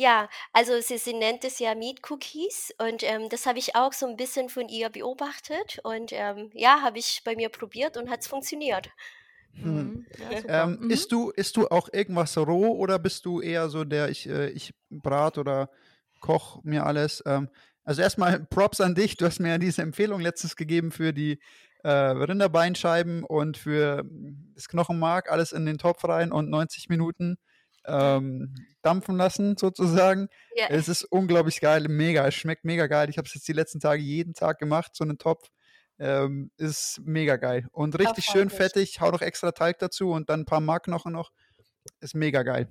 [0.00, 3.92] Ja, also sie, sie nennt es ja Meat Cookies und ähm, das habe ich auch
[3.92, 8.08] so ein bisschen von ihr beobachtet und ähm, ja, habe ich bei mir probiert und
[8.08, 8.90] hat es funktioniert.
[9.54, 9.74] Hm.
[9.74, 10.06] Mhm.
[10.46, 10.90] Ja, ähm, mhm.
[10.90, 14.50] isst, du, isst du auch irgendwas roh oder bist du eher so der, ich, äh,
[14.50, 15.68] ich brat oder
[16.20, 17.22] koch mir alles?
[17.26, 17.48] Ähm,
[17.84, 21.40] also erstmal Props an dich, du hast mir ja diese Empfehlung letztens gegeben für die
[21.84, 24.04] äh, Rinderbeinscheiben und für
[24.54, 27.38] das Knochenmark, alles in den Topf rein und 90 Minuten
[27.86, 30.28] ähm, dampfen lassen, sozusagen.
[30.54, 30.66] Ja.
[30.68, 33.08] Es ist unglaublich geil, mega, es schmeckt mega geil.
[33.10, 35.48] Ich habe es jetzt die letzten Tage jeden Tag gemacht, so einen Topf.
[36.00, 37.66] Ähm, ist mega geil.
[37.72, 41.30] Und richtig schön fettig, hau noch extra Teig dazu und dann ein paar Markknochen noch.
[42.00, 42.68] Ist mega geil.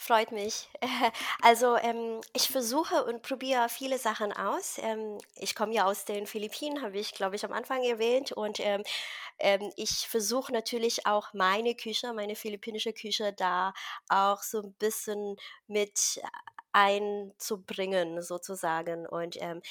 [0.00, 0.68] Freut mich.
[1.42, 4.78] Also ähm, ich versuche und probiere viele Sachen aus.
[4.78, 8.30] Ähm, ich komme ja aus den Philippinen, habe ich, glaube ich, am Anfang erwähnt.
[8.32, 8.82] Und ähm,
[9.38, 13.72] ähm, ich versuche natürlich auch meine Küche, meine philippinische Küche da
[14.08, 16.20] auch so ein bisschen mit
[16.72, 19.06] einzubringen, sozusagen.
[19.06, 19.62] Und ähm,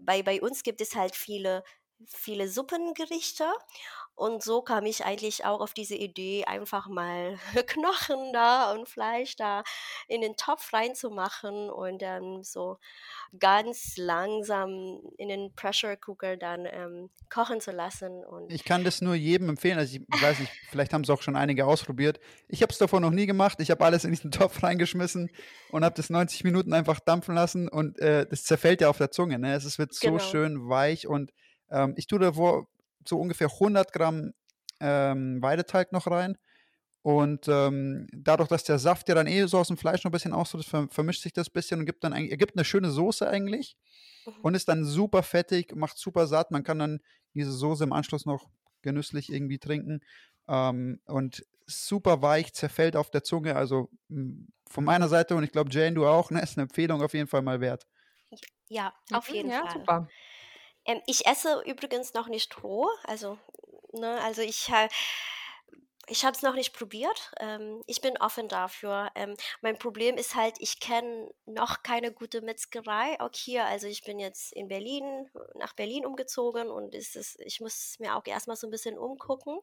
[0.00, 1.62] bei, bei uns gibt es halt viele
[2.06, 3.50] viele Suppengerichte
[4.16, 9.34] und so kam ich eigentlich auch auf diese Idee, einfach mal Knochen da und Fleisch
[9.36, 9.64] da
[10.06, 12.78] in den Topf reinzumachen und dann so
[13.40, 18.24] ganz langsam in den Pressure Cooker dann ähm, kochen zu lassen.
[18.24, 19.78] Und ich kann das nur jedem empfehlen.
[19.78, 22.20] Also ich weiß nicht, vielleicht haben es auch schon einige ausprobiert.
[22.48, 23.58] Ich habe es davor noch nie gemacht.
[23.60, 25.30] Ich habe alles in diesen Topf reingeschmissen
[25.70, 29.10] und habe das 90 Minuten einfach dampfen lassen und äh, das zerfällt ja auf der
[29.10, 29.40] Zunge.
[29.40, 29.54] Ne?
[29.54, 30.18] Es wird so genau.
[30.20, 31.32] schön weich und
[31.70, 32.68] ähm, ich tue davor
[33.08, 34.32] so ungefähr 100 Gramm
[34.80, 36.36] ähm, Weideteig noch rein.
[37.02, 40.12] Und ähm, dadurch, dass der Saft ja dann eh so aus dem Fleisch noch ein
[40.12, 43.76] bisschen austritt, vermischt sich das ein bisschen und gibt dann ergibt eine schöne Soße eigentlich.
[44.24, 44.32] Mhm.
[44.40, 46.50] Und ist dann super fettig, macht super satt.
[46.50, 47.00] Man kann dann
[47.34, 48.48] diese Soße im Anschluss noch
[48.80, 50.00] genüsslich irgendwie trinken.
[50.48, 53.56] Ähm, und super weich, zerfällt auf der Zunge.
[53.56, 53.90] Also
[54.66, 57.28] von meiner Seite und ich glaube, Jane, du auch, ne, ist eine Empfehlung auf jeden
[57.28, 57.86] Fall mal wert.
[58.68, 59.72] Ja, auf mhm, jeden ja, Fall.
[59.72, 60.08] Super.
[60.86, 63.38] Ähm, ich esse übrigens noch nicht roh, also,
[63.92, 64.88] ne, also ich, äh,
[66.06, 67.32] ich habe es noch nicht probiert.
[67.40, 69.10] Ähm, ich bin offen dafür.
[69.14, 73.64] Ähm, mein Problem ist halt, ich kenne noch keine gute Metzgerei, auch hier.
[73.64, 78.16] Also ich bin jetzt in Berlin, nach Berlin umgezogen und ist es, ich muss mir
[78.16, 79.58] auch erstmal so ein bisschen umgucken.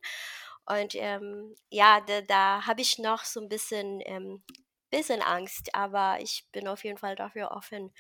[0.66, 4.44] Und ähm, ja, da, da habe ich noch so ein bisschen, ähm,
[4.90, 7.94] bisschen Angst, aber ich bin auf jeden Fall dafür offen.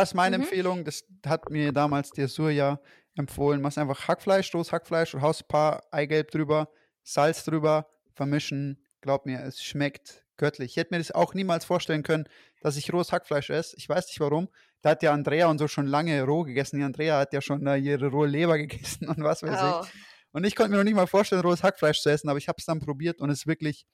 [0.00, 0.44] Das ist meine mhm.
[0.44, 0.84] Empfehlung.
[0.84, 2.80] Das hat mir damals der Surya
[3.14, 3.62] empfohlen.
[3.62, 6.68] Machst einfach Hackfleisch, Stoß Hackfleisch und haust ein paar Eigelb drüber,
[7.02, 8.84] Salz drüber, vermischen.
[9.00, 10.72] Glaub mir, es schmeckt göttlich.
[10.72, 12.28] Ich hätte mir das auch niemals vorstellen können,
[12.60, 13.74] dass ich rohes Hackfleisch esse.
[13.78, 14.48] Ich weiß nicht warum.
[14.82, 16.78] Da hat ja Andrea und so schon lange roh gegessen.
[16.78, 19.82] Die Andrea hat ja schon da ihre rohe Leber gegessen und was weiß oh.
[19.82, 19.92] ich.
[20.32, 22.56] Und ich konnte mir noch nicht mal vorstellen, rohes Hackfleisch zu essen, aber ich habe
[22.58, 23.86] es dann probiert und es ist wirklich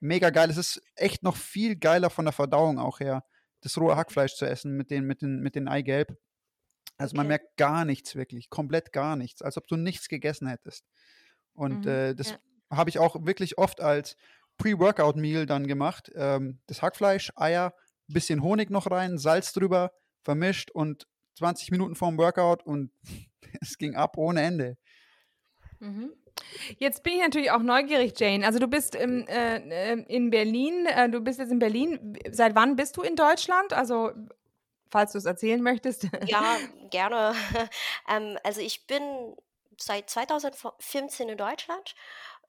[0.00, 0.50] mega geil.
[0.50, 3.24] Es ist echt noch viel geiler von der Verdauung auch her
[3.64, 6.16] das rohe Hackfleisch zu essen mit den, mit den, mit den Eigelb.
[6.96, 10.84] Also man merkt gar nichts wirklich, komplett gar nichts, als ob du nichts gegessen hättest.
[11.54, 12.38] Und mhm, äh, das ja.
[12.70, 14.16] habe ich auch wirklich oft als
[14.58, 16.12] Pre-Workout-Meal dann gemacht.
[16.14, 17.74] Ähm, das Hackfleisch, Eier,
[18.06, 22.92] bisschen Honig noch rein, Salz drüber, vermischt und 20 Minuten vorm Workout und
[23.60, 24.76] es ging ab ohne Ende.
[25.80, 26.12] Mhm.
[26.78, 28.46] Jetzt bin ich natürlich auch neugierig, Jane.
[28.46, 29.56] Also du bist im, äh,
[29.92, 32.18] ähm, in Berlin, äh, du bist jetzt in Berlin.
[32.30, 33.72] Seit wann bist du in Deutschland?
[33.72, 34.12] Also
[34.90, 36.06] falls du es erzählen möchtest.
[36.26, 36.56] Ja,
[36.90, 37.34] gerne.
[38.08, 39.02] ähm, also ich bin
[39.76, 41.94] seit 2015 in Deutschland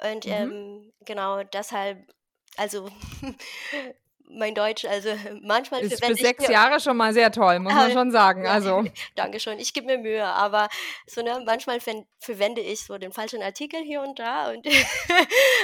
[0.04, 0.32] und mhm.
[0.32, 2.14] ähm, genau deshalb,
[2.56, 2.88] also
[4.30, 5.10] mein Deutsch, also
[5.42, 8.48] manchmal ist für sechs Jahre schon mal sehr toll, muss man schon sagen.
[8.48, 8.84] Also
[9.16, 10.68] Dankeschön, ich gebe mir Mühe, aber
[11.08, 11.80] so ne, manchmal
[12.20, 14.68] verwende ich so den falschen Artikel hier und da und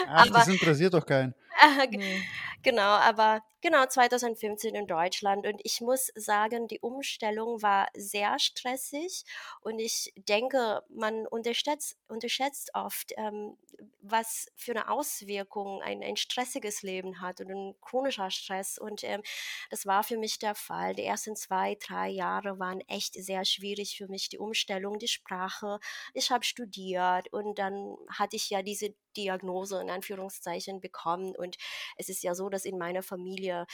[0.07, 1.33] Ach, aber, das interessiert doch keinen.
[2.63, 5.45] genau, aber genau 2015 in Deutschland.
[5.45, 9.23] Und ich muss sagen, die Umstellung war sehr stressig.
[9.61, 13.57] Und ich denke, man unterschätzt, unterschätzt oft, ähm,
[14.01, 18.77] was für eine Auswirkung ein, ein stressiges Leben hat und ein chronischer Stress.
[18.77, 19.21] Und ähm,
[19.69, 20.95] das war für mich der Fall.
[20.95, 25.79] Die ersten zwei, drei Jahre waren echt sehr schwierig für mich, die Umstellung, die Sprache.
[26.13, 31.35] Ich habe studiert und dann hatte ich ja diese Diagnose in Anführungszeichen bekommen.
[31.35, 31.57] Und
[31.97, 33.65] es ist ja so, dass in meiner Familie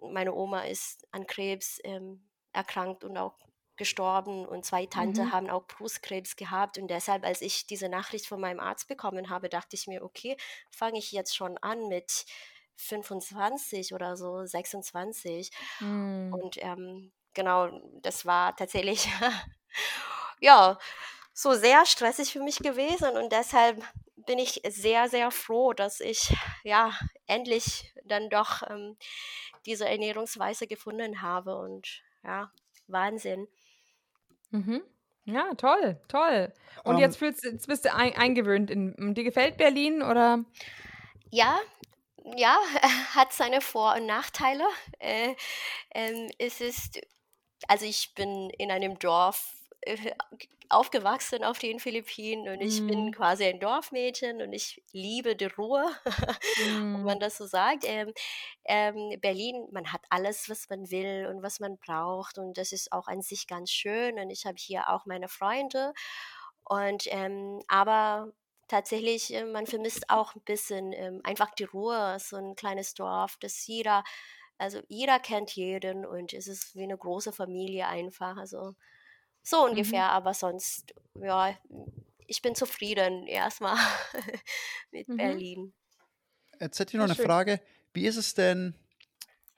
[0.00, 3.38] meine Oma ist an Krebs ähm, erkrankt und auch
[3.76, 5.32] gestorben und zwei Tanten mhm.
[5.32, 9.48] haben auch Brustkrebs gehabt und deshalb, als ich diese Nachricht von meinem Arzt bekommen habe,
[9.48, 10.36] dachte ich mir, okay,
[10.70, 12.24] fange ich jetzt schon an mit
[12.76, 15.50] 25 oder so, 26
[15.80, 16.32] mhm.
[16.32, 17.68] und ähm, genau,
[18.00, 19.08] das war tatsächlich
[20.40, 20.78] ja
[21.34, 23.82] so sehr stressig für mich gewesen und deshalb
[24.16, 26.92] bin ich sehr, sehr froh, dass ich ja
[27.26, 28.96] endlich dann doch ähm,
[29.66, 32.50] diese Ernährungsweise gefunden habe und ja,
[32.86, 33.48] Wahnsinn.
[34.50, 34.82] Mhm.
[35.24, 36.52] Ja, toll, toll.
[36.84, 38.70] Und um, jetzt, fühlst, jetzt bist du ein, eingewöhnt.
[38.70, 40.44] In, dir gefällt Berlin oder?
[41.30, 41.58] Ja,
[42.36, 42.56] ja,
[43.14, 44.64] hat seine Vor- und Nachteile.
[44.98, 45.34] Äh,
[45.94, 47.00] ähm, es ist,
[47.66, 50.12] also ich bin in einem Dorf äh,
[50.74, 53.12] aufgewachsen auf den Philippinen und ich bin mhm.
[53.12, 55.84] quasi ein Dorfmädchen und ich liebe die Ruhe,
[56.58, 56.94] mm.
[56.94, 57.84] wenn man das so sagt.
[57.86, 58.12] Ähm,
[58.64, 62.92] ähm, Berlin, man hat alles, was man will und was man braucht und das ist
[62.92, 65.92] auch an sich ganz schön und ich habe hier auch meine Freunde
[66.64, 68.32] und ähm, aber
[68.68, 73.36] tatsächlich, äh, man vermisst auch ein bisschen ähm, einfach die Ruhe, so ein kleines Dorf,
[73.40, 74.04] das jeder,
[74.58, 78.74] also jeder kennt jeden und es ist wie eine große Familie einfach, also
[79.44, 79.70] so mhm.
[79.70, 80.10] ungefähr, mhm.
[80.10, 81.56] aber sonst, ja,
[82.26, 83.76] ich bin zufrieden erstmal
[84.90, 85.16] mit mhm.
[85.16, 85.72] Berlin.
[86.60, 87.26] Jetzt hätte ich noch eine schön.
[87.26, 87.60] Frage.
[87.92, 88.74] Wie ist es denn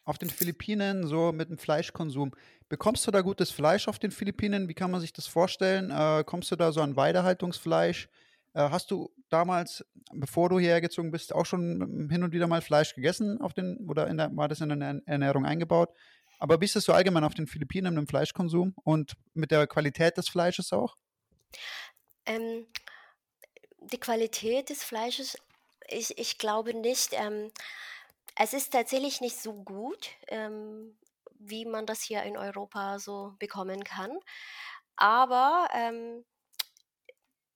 [0.05, 2.35] auf den Philippinen so mit dem Fleischkonsum?
[2.69, 4.69] Bekommst du da gutes Fleisch auf den Philippinen?
[4.69, 5.91] Wie kann man sich das vorstellen?
[5.91, 8.09] Äh, kommst du da so an Weidehaltungsfleisch?
[8.55, 12.63] Äh, hast du damals, bevor du hierher gezogen bist, auch schon hin und wieder mal
[12.63, 15.91] Fleisch gegessen auf den, oder der, war das in deine Ernährung eingebaut?
[16.39, 19.67] Aber wie ist es so allgemein auf den Philippinen mit dem Fleischkonsum und mit der
[19.67, 20.97] Qualität des Fleisches auch?
[22.27, 22.67] Ähm,
[23.81, 25.39] die Qualität des Fleisches,
[25.89, 27.11] ich, ich glaube nicht.
[27.13, 27.51] Ähm,
[28.37, 30.99] es ist tatsächlich nicht so gut, ähm,
[31.39, 34.19] wie man das hier in Europa so bekommen kann.
[34.97, 36.25] Aber ähm,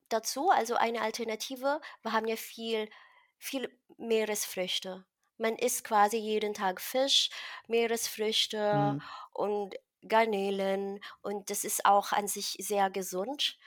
[0.09, 2.89] dazu, also eine Alternative, wir haben ja viel,
[3.37, 5.05] viel Meeresfrüchte.
[5.41, 7.29] Man isst quasi jeden Tag Fisch,
[7.67, 9.01] Meeresfrüchte Mhm.
[9.33, 9.75] und
[10.07, 13.57] Garnelen und das ist auch an sich sehr gesund.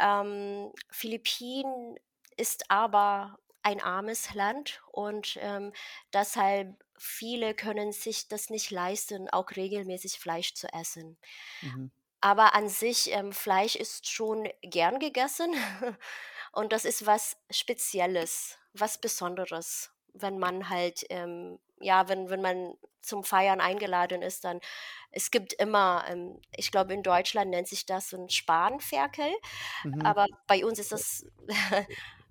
[0.00, 1.96] Ähm, Philippinen
[2.36, 5.72] ist aber ein armes Land und ähm,
[6.12, 11.18] deshalb viele können sich das nicht leisten, auch regelmäßig Fleisch zu essen.
[11.62, 11.90] Mhm.
[12.20, 15.54] Aber an sich, ähm, Fleisch ist schon gern gegessen
[16.52, 22.74] und das ist was Spezielles, was Besonderes wenn man halt, ähm, ja, wenn, wenn man
[23.00, 24.60] zum Feiern eingeladen ist, dann,
[25.10, 29.30] es gibt immer, ähm, ich glaube, in Deutschland nennt sich das ein Spanferkel,
[29.84, 30.02] mhm.
[30.02, 31.24] aber bei uns ist das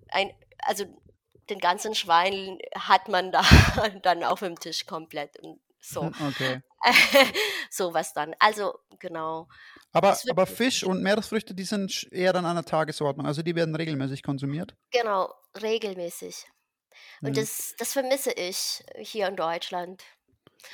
[0.09, 0.85] ein, also
[1.49, 3.41] den ganzen Schwein hat man da
[4.03, 6.03] dann auf dem Tisch komplett und so.
[6.03, 6.61] Hm, okay.
[7.69, 8.35] so was dann.
[8.39, 9.47] Also, genau.
[9.91, 13.25] Aber, aber Fisch und Meeresfrüchte, die sind eher dann an der Tagesordnung.
[13.25, 14.75] Also die werden regelmäßig konsumiert?
[14.91, 16.45] Genau, regelmäßig.
[17.21, 17.33] Und mhm.
[17.35, 20.03] das, das vermisse ich hier in Deutschland.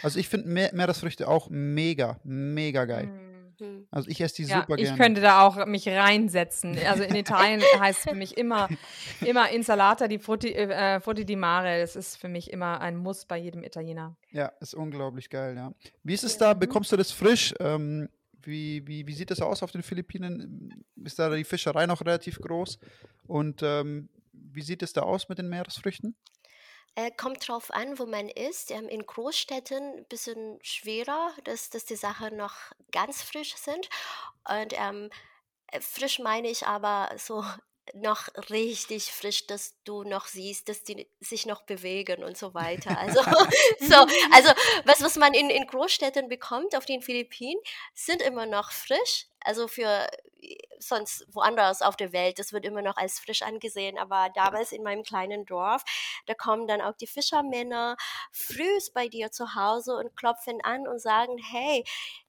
[0.04, 3.08] Also ich finde Meer Meeresfrüchte auch mega, mega geil.
[3.08, 3.88] Mhm.
[3.90, 4.92] Also ich esse die ja, super gerne.
[4.92, 6.78] Ich könnte da auch mich reinsetzen.
[6.86, 8.70] Also in Italien heißt es für mich immer,
[9.22, 11.80] immer Insalata di Frutti, äh, Frutti di Mare.
[11.80, 14.16] Das ist für mich immer ein Muss bei jedem Italiener.
[14.32, 15.74] Ja, ist unglaublich geil, ja.
[16.04, 16.54] Wie ist es da?
[16.54, 16.60] Mhm.
[16.60, 17.54] Bekommst du das frisch?
[17.60, 18.10] Ähm,
[18.44, 20.86] wie, wie, wie sieht das aus auf den Philippinen?
[21.04, 22.80] Ist da die Fischerei noch relativ groß?
[23.26, 24.10] Und ähm,
[24.58, 26.17] wie sieht es da aus mit den Meeresfrüchten?
[26.96, 28.72] Äh, kommt drauf an, wo man ist.
[28.72, 32.56] Ähm, in Großstädten ein bisschen schwerer, dass, dass die Sachen noch
[32.91, 33.88] ganz frisch sind.
[34.50, 35.12] Und ähm,
[35.67, 37.46] äh, frisch meine ich aber so
[37.93, 42.98] noch richtig frisch, dass du noch siehst, dass die sich noch bewegen und so weiter.
[42.98, 43.22] Also,
[43.80, 43.96] so,
[44.32, 44.52] also
[44.86, 47.62] was, was man in, in Großstädten bekommt auf den Philippinen,
[47.93, 49.28] sind immer noch frisch.
[49.48, 50.08] Also für
[50.80, 53.98] sonst woanders auf der Welt, das wird immer noch als frisch angesehen.
[53.98, 55.84] Aber damals in meinem kleinen Dorf,
[56.28, 57.98] da kommen dann auch die Fischermänner
[58.32, 61.84] frühs bei dir zu Hause und klopfen an und sagen, hey,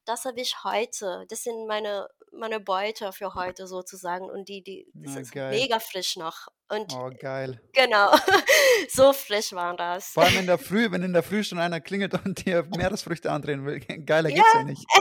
[0.06, 1.26] das habe ich heute.
[1.28, 5.50] Das sind meine meine Beute für heute sozusagen und die, die das Na, ist geil.
[5.50, 6.48] mega frisch noch.
[6.68, 7.62] Und Oh, geil.
[7.72, 8.10] genau,
[8.90, 10.08] so frisch war das.
[10.10, 13.32] Vor allem in der Früh, wenn in der Früh schon einer klingelt und dir Meeresfrüchte
[13.32, 13.80] andrehen will.
[14.04, 14.34] Geiler Ja.
[14.36, 14.86] geht's ja nicht.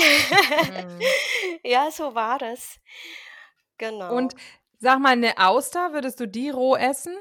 [0.88, 1.02] Mhm.
[1.64, 2.80] ja, so war das.
[3.78, 4.16] Genau.
[4.16, 4.36] Und
[4.80, 7.16] sag mal, eine Auster, würdest du die roh essen?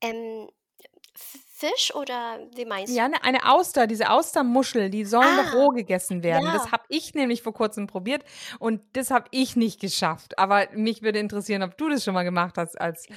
[0.00, 0.48] ähm,
[1.14, 5.70] Fisch oder wie meinst Ja, eine, eine Auster, diese Austermuschel, die sollen doch Ah, roh
[5.70, 6.52] gegessen werden.
[6.52, 6.72] Das ja.
[6.72, 8.24] habe ich nämlich vor kurzem probiert
[8.60, 10.38] und das habe ich nicht geschafft.
[10.38, 13.08] Aber mich würde interessieren, ob du das schon mal gemacht hast als,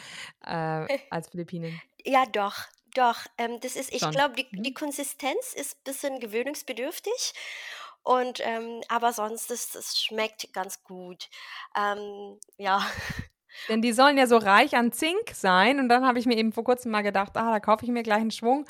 [0.43, 1.84] äh, als Philippinin.
[1.86, 1.91] du?
[2.12, 2.55] Ja, doch,
[2.95, 3.18] doch.
[3.38, 4.64] Ähm, das ist, ich glaube, die, Mhm.
[4.64, 7.34] die Konsistenz ist ein bisschen gewöhnungsbedürftig.
[8.03, 11.29] Und ähm, aber sonst ist es schmeckt ganz gut.
[11.75, 12.85] Ähm, ja.
[13.67, 15.79] Denn die sollen ja so reich an Zink sein.
[15.79, 18.03] Und dann habe ich mir eben vor kurzem mal gedacht, ah, da kaufe ich mir
[18.03, 18.65] gleich einen Schwung.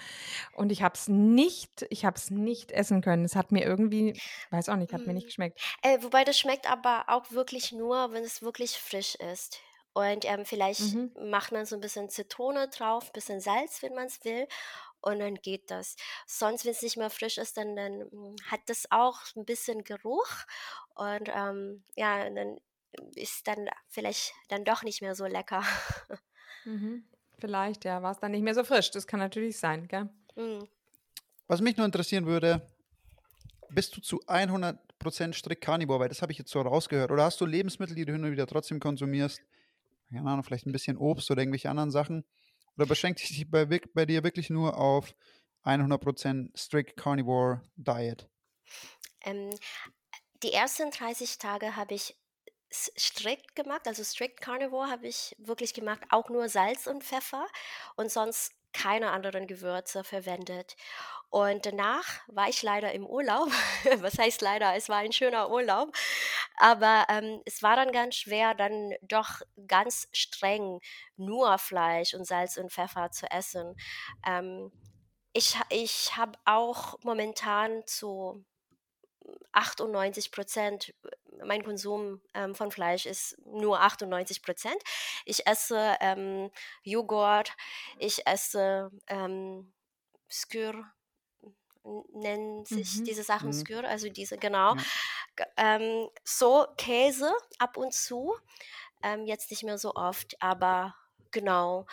[0.53, 3.23] Und ich habe es nicht, ich habe es nicht essen können.
[3.25, 4.17] Es hat mir irgendwie,
[4.49, 5.27] weiß auch nicht, hat mir nicht Mm.
[5.27, 5.59] geschmeckt.
[5.83, 9.59] Äh, wobei das schmeckt aber auch wirklich nur, wenn es wirklich frisch ist.
[9.93, 11.11] Und ähm, vielleicht Mhm.
[11.29, 14.47] macht man so ein bisschen Zitrone drauf, ein bisschen Salz, wenn man es will.
[15.01, 15.95] Und dann geht das.
[16.27, 19.83] Sonst, wenn es nicht mehr frisch ist, dann, dann mm, hat das auch ein bisschen
[19.83, 20.29] Geruch.
[20.95, 22.59] Und ähm, ja, dann
[23.15, 25.63] ist dann vielleicht dann doch nicht mehr so lecker.
[26.63, 27.05] Mhm.
[27.39, 28.91] Vielleicht, ja, war es dann nicht mehr so frisch.
[28.91, 30.09] Das kann natürlich sein, gell?
[30.35, 30.63] Mm.
[31.47, 32.71] Was mich nur interessieren würde,
[33.69, 36.01] bist du zu 100% strikt Carnivore?
[36.01, 37.09] Weil das habe ich jetzt so rausgehört.
[37.09, 39.41] Oder hast du Lebensmittel, die du hin und wieder trotzdem konsumierst?
[40.11, 42.25] Keine Ahnung, vielleicht ein bisschen Obst oder irgendwelche anderen Sachen?
[42.81, 45.13] Oder beschränkt sich bei, bei dir wirklich nur auf
[45.65, 48.27] 100% strict Carnivore Diet?
[49.23, 49.51] Ähm,
[50.41, 52.17] die ersten 30 Tage habe ich
[52.73, 57.45] strikt gemacht, also strict Carnivore habe ich wirklich gemacht, auch nur Salz und Pfeffer
[57.97, 60.75] und sonst keine anderen Gewürze verwendet.
[61.29, 63.49] Und danach war ich leider im Urlaub.
[64.01, 64.75] Was heißt leider?
[64.75, 65.95] Es war ein schöner Urlaub.
[66.57, 70.79] Aber ähm, es war dann ganz schwer, dann doch ganz streng
[71.15, 73.75] nur Fleisch und Salz und Pfeffer zu essen.
[74.27, 74.71] Ähm,
[75.33, 78.43] ich ich habe auch momentan zu
[79.53, 80.93] 98 Prozent,
[81.43, 84.81] mein Konsum ähm, von Fleisch ist nur 98 Prozent.
[85.25, 86.51] Ich esse ähm,
[86.83, 87.53] Joghurt,
[87.97, 89.73] ich esse ähm,
[90.29, 90.85] Skyr,
[91.83, 93.03] n- nennen sich Mhm.
[93.05, 93.53] diese Sachen Mhm.
[93.53, 94.75] Skyr, also diese, genau.
[94.75, 95.45] Ja.
[95.57, 98.35] Ähm, so Käse ab und zu,
[99.03, 100.95] ähm, jetzt nicht mehr so oft, aber
[101.31, 101.85] genau.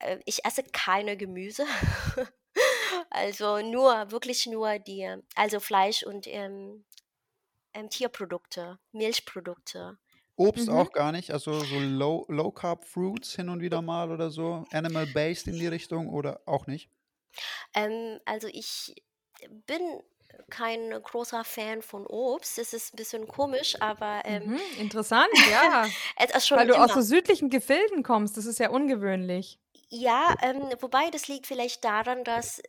[0.00, 1.66] Äh, ich esse keine Gemüse.
[3.10, 6.84] Also nur, wirklich nur die, also Fleisch und ähm,
[7.74, 9.98] ähm, Tierprodukte, Milchprodukte.
[10.36, 10.70] Obst Mhm.
[10.70, 14.64] auch gar nicht, also so low, low Carb Fruits hin und wieder mal oder so,
[14.70, 16.90] Animal Based in die Richtung oder auch nicht?
[17.74, 18.94] Ähm, also ich
[19.66, 20.02] bin
[20.50, 22.58] kein großer Fan von Obst.
[22.58, 24.74] Es ist ein bisschen komisch, aber ähm, Mhm.
[24.76, 25.96] Interessant, ja.
[26.16, 26.94] es ist schon Weil du aus immer.
[26.94, 28.36] so südlichen Gefilden kommst.
[28.36, 29.60] Das ist ja ungewöhnlich.
[29.90, 32.60] Ja, ähm, wobei das liegt vielleicht daran, dass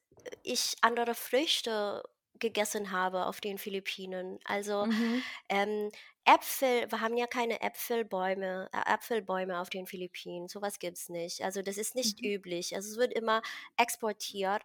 [0.43, 2.03] ich andere Früchte
[2.39, 4.39] gegessen habe auf den Philippinen.
[4.45, 5.23] Also Mhm.
[5.49, 5.91] ähm,
[6.25, 10.47] Äpfel, wir haben ja keine Äpfelbäume, äh, Äpfelbäume auf den Philippinen.
[10.47, 11.43] Sowas gibt es nicht.
[11.43, 12.25] Also das ist nicht Mhm.
[12.25, 12.75] üblich.
[12.75, 13.41] Also es wird immer
[13.77, 14.63] exportiert.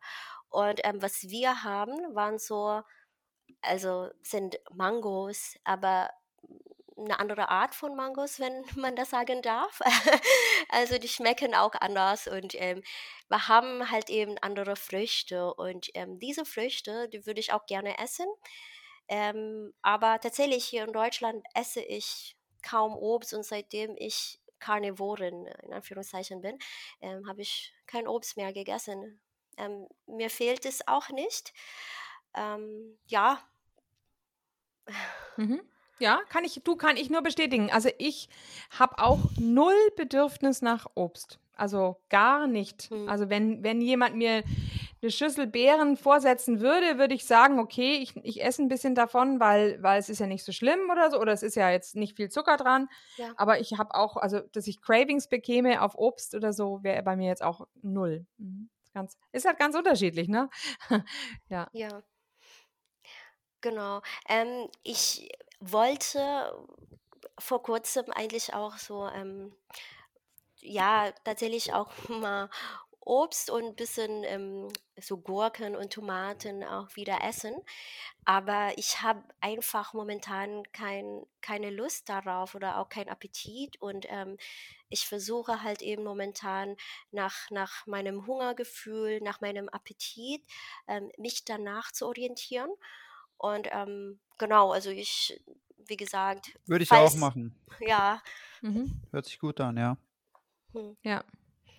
[0.51, 2.83] Und ähm, was wir haben, waren so,
[3.63, 6.11] also sind Mangos, aber
[6.97, 9.81] eine andere Art von Mangos, wenn man das sagen darf.
[10.71, 12.83] Also die schmecken auch anders und ähm,
[13.29, 17.99] wir haben halt eben andere Früchte und ähm, diese Früchte, die würde ich auch gerne
[17.99, 18.27] essen.
[19.09, 25.73] Ähm, aber tatsächlich hier in Deutschland esse ich kaum Obst und seitdem ich Karnivorin in
[25.75, 26.59] Anführungszeichen bin,
[27.03, 29.21] ähm, habe ich kein Obst mehr gegessen.
[29.59, 31.53] Ähm, mir fehlt es auch nicht.
[32.35, 33.41] Ähm, ja,
[35.37, 35.74] Mhm.
[35.99, 37.71] Ja, kann ich, du kann ich nur bestätigen.
[37.71, 38.29] Also ich
[38.79, 41.39] habe auch null Bedürfnis nach Obst.
[41.57, 42.91] Also gar nicht.
[42.91, 43.09] Hm.
[43.09, 44.43] Also wenn, wenn jemand mir
[45.03, 49.39] eine Schüssel Beeren vorsetzen würde, würde ich sagen, okay, ich, ich esse ein bisschen davon,
[49.39, 51.95] weil, weil es ist ja nicht so schlimm oder so, oder es ist ja jetzt
[51.95, 52.89] nicht viel Zucker dran.
[53.17, 53.33] Ja.
[53.37, 57.17] Aber ich habe auch, also dass ich Cravings bekäme auf Obst oder so, wäre bei
[57.17, 58.27] mir jetzt auch null.
[58.39, 58.71] Mhm.
[58.95, 60.49] Ganz, ist halt ganz unterschiedlich, ne?
[61.49, 61.69] ja.
[61.73, 62.03] Ja,
[63.61, 64.01] genau.
[64.29, 65.29] Ähm, ich
[65.73, 66.53] wollte
[67.39, 69.55] vor kurzem eigentlich auch so, ähm,
[70.57, 72.51] ja, tatsächlich auch mal
[73.07, 77.55] Obst und ein bisschen ähm, so Gurken und Tomaten auch wieder essen.
[78.25, 83.81] Aber ich habe einfach momentan kein, keine Lust darauf oder auch keinen Appetit.
[83.81, 84.39] Und ähm,
[84.89, 86.77] ich versuche halt eben momentan
[87.11, 90.43] nach, nach meinem Hungergefühl, nach meinem Appetit,
[90.89, 92.71] ähm, mich danach zu orientieren.
[93.39, 95.41] Und ähm, genau, also ich
[95.89, 97.55] wie gesagt, Würde ich falls, auch machen.
[97.81, 98.23] ja.
[98.63, 99.01] Mhm.
[99.11, 99.97] Hört sich gut an, ja.
[100.73, 100.97] Hm.
[101.03, 101.25] Ja.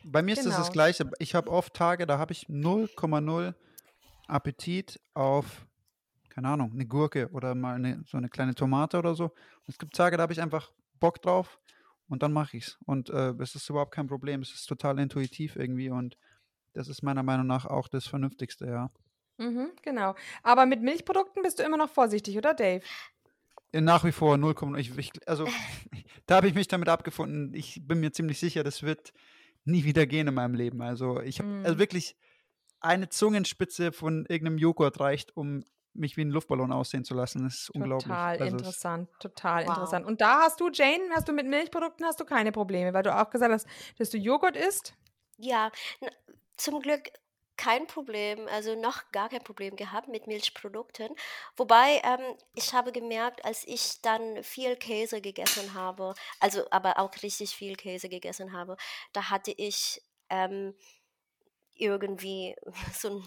[0.04, 0.72] Bei mir ist es das Genau.
[0.74, 1.12] Gleiche.
[1.20, 3.56] Ich habe oft Tage, da habe ich 0,0
[4.28, 5.66] Appetit auf,
[6.30, 9.26] keine Ahnung, eine Gurke oder mal eine, so eine kleine Tomate oder so.
[9.26, 11.60] Und es gibt Tage, da habe ich einfach Bock drauf
[12.08, 12.78] und dann mache ich es.
[12.86, 14.42] Und äh, es ist überhaupt kein Problem.
[14.42, 16.18] Es ist total intuitiv irgendwie und
[16.74, 18.92] das ist meiner Meinung nach auch das Vernünftigste, ja.
[19.38, 20.16] Mhm, genau.
[20.44, 22.84] Aber mit Milchprodukten bist du immer noch vorsichtig, oder Dave?
[23.72, 24.78] Äh, Nach wie vor 0,0.
[24.78, 25.46] Ich, ich, also,
[26.26, 27.54] da habe ich mich damit abgefunden.
[27.54, 29.14] Ich bin mir ziemlich sicher, das wird
[29.66, 30.82] nie wieder gehen in meinem Leben.
[30.82, 31.80] Also, ich habe also Mm.
[31.80, 32.16] wirklich
[32.80, 37.44] eine Zungenspitze von irgendeinem Joghurt reicht, um mich wie ein Luftballon aussehen zu lassen.
[37.46, 38.04] Das ist unglaublich.
[38.08, 39.70] Total Also, es- interessant, total Wow.
[39.70, 40.06] interessant.
[40.06, 43.16] Und da hast du, Jane, hast du mit Milchprodukten hast du keine Probleme, weil du
[43.16, 43.66] auch gesagt hast,
[43.98, 44.94] dass du Joghurt isst.
[45.38, 45.72] Ja,
[46.58, 47.10] zum Glück
[47.58, 51.10] kein Problem, also noch gar kein Problem gehabt mit Milchprodukten.
[51.56, 57.12] Wobei ähm, ich habe gemerkt, als ich dann viel Käse gegessen habe, also aber auch
[57.24, 58.78] richtig viel Käse gegessen habe,
[59.14, 60.76] da hatte ich ähm,
[61.76, 62.56] irgendwie
[62.94, 63.24] so ein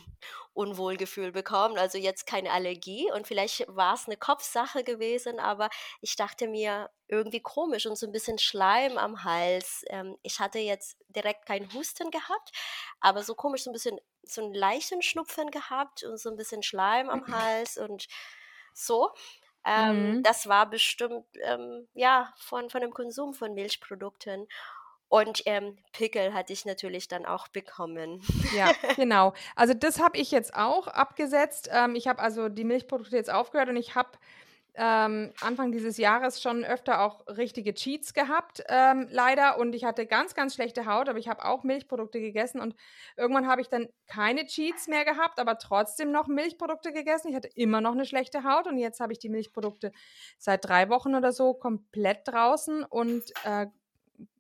[0.55, 1.79] Unwohlgefühl bekommen.
[1.79, 5.69] Also jetzt keine Allergie und vielleicht war es eine Kopfsache gewesen, aber
[6.01, 9.85] ich dachte mir irgendwie komisch und so ein bisschen Schleim am Hals.
[9.89, 12.51] Ähm, ich hatte jetzt direkt keinen Husten gehabt,
[13.01, 16.63] aber so komisch, so ein bisschen so einen leichten Schnupfen gehabt und so ein bisschen
[16.63, 18.07] Schleim am Hals und
[18.75, 19.11] so.
[19.65, 20.23] Ähm, Mhm.
[20.23, 24.49] das war bestimmt ähm, ja von, von dem Konsum von Milchprodukten.
[25.09, 28.23] Und ähm, Pickel hatte ich natürlich dann auch bekommen.
[28.55, 29.33] Ja, genau.
[29.57, 31.71] Also das habe ich jetzt auch abgesetzt.
[31.73, 34.11] Ähm, ich habe also die Milchprodukte jetzt aufgehört und ich habe
[34.81, 39.59] ähm, Anfang dieses Jahres schon öfter auch richtige Cheats gehabt, ähm, leider.
[39.59, 42.77] Und ich hatte ganz, ganz schlechte Haut, aber ich habe auch Milchprodukte gegessen und
[43.17, 47.29] irgendwann habe ich dann keine Cheats mehr gehabt, aber trotzdem noch Milchprodukte gegessen.
[47.29, 49.91] Ich hatte immer noch eine schlechte Haut und jetzt habe ich die Milchprodukte
[50.39, 53.67] seit drei Wochen oder so komplett draußen und äh,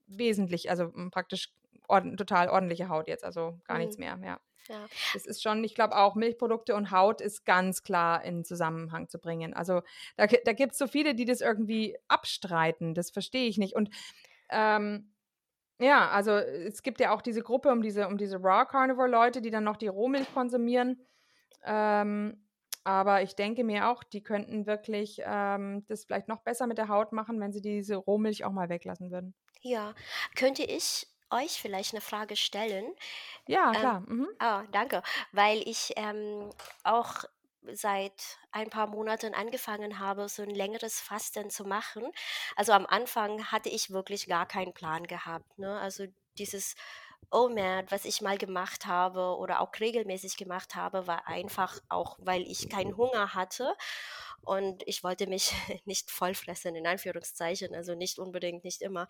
[0.08, 1.52] wesentlich, also m, praktisch
[1.88, 4.04] ord total ordentliche Haut jetzt, also gar nichts Mhm.
[4.04, 4.40] mehr, ja.
[4.68, 4.86] Ja.
[5.14, 9.18] Es ist schon, ich glaube auch, Milchprodukte und Haut ist ganz klar in Zusammenhang zu
[9.18, 9.54] bringen.
[9.54, 9.80] Also
[10.18, 12.94] da, da gibt es so viele, die das irgendwie abstreiten.
[12.94, 13.74] Das verstehe ich nicht.
[13.74, 13.88] Und
[14.50, 15.14] ähm,
[15.80, 19.50] ja, also es gibt ja auch diese Gruppe um diese, um diese Raw Carnivore-Leute, die
[19.50, 21.06] dann noch die Rohmilch konsumieren.
[21.64, 22.44] Ähm,
[22.84, 26.88] aber ich denke mir auch, die könnten wirklich ähm, das vielleicht noch besser mit der
[26.88, 29.34] Haut machen, wenn sie diese Rohmilch auch mal weglassen würden.
[29.60, 29.94] Ja,
[30.36, 32.94] könnte ich euch vielleicht eine Frage stellen?
[33.46, 34.00] Ja, Ähm, klar.
[34.08, 34.28] Mhm.
[34.40, 35.02] Ah, danke,
[35.32, 36.50] weil ich ähm,
[36.84, 37.24] auch
[37.62, 42.10] seit ein paar Monaten angefangen habe, so ein längeres Fasten zu machen.
[42.56, 45.78] Also am Anfang hatte ich wirklich gar keinen Plan gehabt, ne?
[45.80, 46.06] Also
[46.38, 46.74] dieses
[47.30, 52.42] OMAD, was ich mal gemacht habe oder auch regelmäßig gemacht habe, war einfach auch, weil
[52.42, 53.74] ich keinen Hunger hatte
[54.42, 55.52] und ich wollte mich
[55.84, 59.08] nicht vollfressen, in Anführungszeichen, also nicht unbedingt, nicht immer.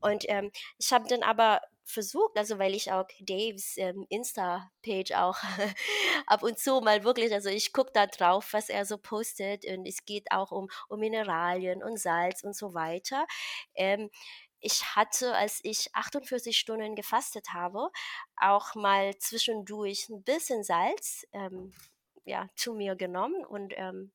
[0.00, 5.36] Und ähm, ich habe dann aber versucht, also weil ich auch Daves ähm, Insta-Page auch
[6.26, 9.86] ab und zu mal wirklich, also ich gucke da drauf, was er so postet und
[9.86, 13.26] es geht auch um, um Mineralien und Salz und so weiter.
[13.74, 14.10] Ähm,
[14.66, 17.88] ich hatte, als ich 48 Stunden gefastet habe,
[18.36, 21.72] auch mal zwischendurch ein bisschen Salz ähm,
[22.24, 24.10] ja, zu mir genommen und ähm,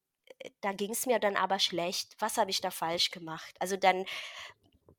[0.59, 2.15] da ging es mir dann aber schlecht.
[2.19, 3.55] Was habe ich da falsch gemacht?
[3.59, 4.05] Also dann,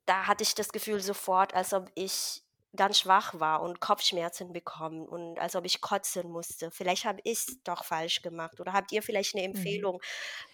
[0.07, 2.41] da hatte ich das Gefühl sofort, als ob ich
[2.76, 6.70] ganz schwach war und Kopfschmerzen bekommen und als ob ich kotzen musste.
[6.70, 8.60] Vielleicht habe ich es doch falsch gemacht.
[8.60, 9.54] Oder habt ihr vielleicht eine Mhm.
[9.54, 10.00] Empfehlung,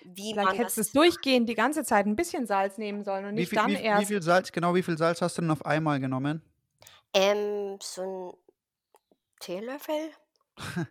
[0.02, 0.88] wie Vielleicht man hättest du das...
[0.88, 3.70] es durchgehend die ganze Zeit ein bisschen Salz nehmen sollen und Wie nicht viel, dann
[3.70, 4.06] wie, wie erst.
[4.06, 6.42] viel Salz, genau wie viel Salz hast du denn auf einmal genommen?
[7.14, 8.02] Ähm, so
[8.32, 8.38] ein
[9.40, 10.12] Teelöffel?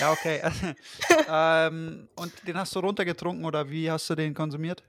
[0.00, 0.42] Ja, okay.
[1.28, 4.82] ähm, und den hast du runtergetrunken oder wie hast du den konsumiert?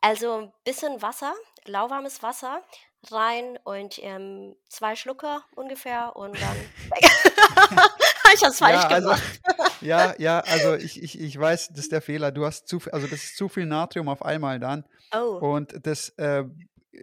[0.00, 1.34] Also ein bisschen Wasser,
[1.64, 2.62] lauwarmes Wasser
[3.10, 6.56] rein und ähm, zwei Schlucke ungefähr und dann
[8.34, 9.40] ich hab's falsch Ja, also, gemacht.
[9.80, 12.30] ja, ja, also ich, ich, ich weiß, das ist der Fehler.
[12.32, 14.84] Du hast zu viel, also das ist zu viel Natrium auf einmal dann.
[15.14, 16.44] Oh, Und das äh,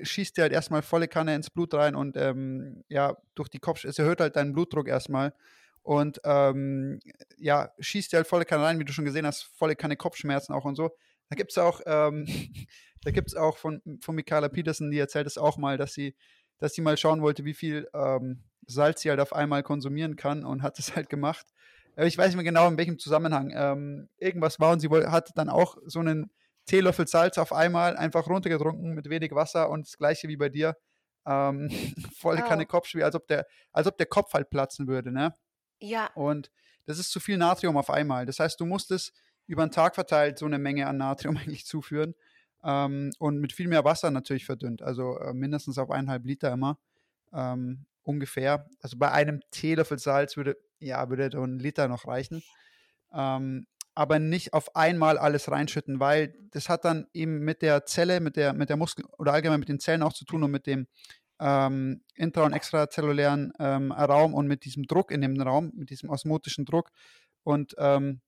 [0.02, 3.84] schießt dir halt erstmal volle Kanne ins Blut rein und ähm, ja, durch die Kopf,
[3.84, 5.34] es erhöht halt deinen Blutdruck erstmal.
[5.82, 7.00] Und ähm,
[7.38, 10.54] ja, schießt dir halt volle Kanne rein, wie du schon gesehen hast, volle Kanne Kopfschmerzen
[10.54, 10.92] auch und so.
[11.30, 12.26] Da gibt es auch, ähm,
[13.04, 16.16] da gibt es auch von, von Michaela Peterson, die erzählt es auch mal, dass sie,
[16.58, 20.46] dass sie mal schauen wollte, wie viel ähm, Salz sie halt auf einmal konsumieren kann
[20.46, 21.46] und hat es halt gemacht.
[21.96, 23.52] Äh, Ich weiß nicht mehr genau, in welchem Zusammenhang.
[23.56, 26.32] Ähm, irgendwas war und sie hat dann auch so einen
[26.66, 30.76] Teelöffel Salz auf einmal einfach runtergetrunken mit wenig Wasser und das gleiche wie bei dir.
[31.26, 31.70] Ähm,
[32.18, 32.68] volle Kanne Oh.
[32.68, 35.34] Kopfschmerzen, als ob der, als ob der Kopf halt platzen würde, ne?
[35.82, 36.52] ja, Und
[36.86, 38.26] das ist zu viel Natrium auf einmal.
[38.26, 39.14] Das heißt, du musst es
[39.48, 42.16] über den Tag verteilt so eine Menge an Natrium eigentlich zuführen.
[42.64, 44.82] Ähm, und mit viel mehr Wasser natürlich verdünnt.
[44.82, 46.78] Also äh, mindestens auf eineinhalb Liter immer
[47.34, 48.68] ähm, ungefähr.
[48.82, 52.44] Also bei einem Teelöffel Salz würde, ja, würde so ein Liter noch reichen.
[53.14, 58.22] Ähm, aber nicht auf einmal alles reinschütten, weil das hat dann eben mit der Zelle,
[58.22, 60.68] mit der, mit der Muskel oder allgemein mit den Zellen auch zu tun und mit
[60.68, 60.88] dem
[61.40, 66.10] ähm, intra- und extrazellulären ähm, Raum und mit diesem Druck in dem Raum, mit diesem
[66.10, 66.92] osmotischen Druck.
[67.44, 68.22] Und ähm,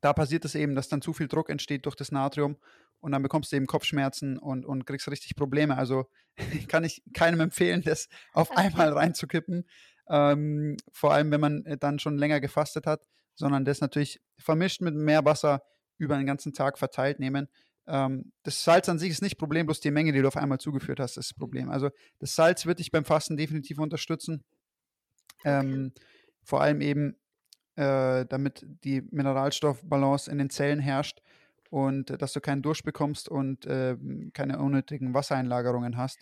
[0.00, 2.56] da passiert es eben, dass dann zu viel Druck entsteht durch das Natrium
[3.00, 5.76] und dann bekommst du eben Kopfschmerzen und, und kriegst richtig Probleme.
[5.76, 6.06] Also
[6.68, 9.66] kann ich keinem empfehlen, das auf einmal reinzukippen.
[10.08, 14.80] Ähm, vor allem, wenn man äh, dann schon länger gefastet hat, sondern das natürlich vermischt
[14.80, 15.62] mit mehr Wasser
[15.98, 17.48] über den ganzen Tag verteilt nehmen.
[17.86, 20.58] Ähm, das Salz an sich ist nicht Problem, bloß die Menge, die du auf einmal
[20.58, 21.70] zugeführt hast, ist das Problem.
[21.70, 24.44] Also das Salz wird dich beim Fasten definitiv unterstützen.
[25.44, 25.92] Ähm,
[26.42, 27.16] vor allem eben,
[27.76, 31.22] äh, damit die Mineralstoffbalance in den Zellen herrscht
[31.70, 33.96] und äh, dass du keinen Durst bekommst und äh,
[34.34, 36.18] keine unnötigen Wassereinlagerungen hast.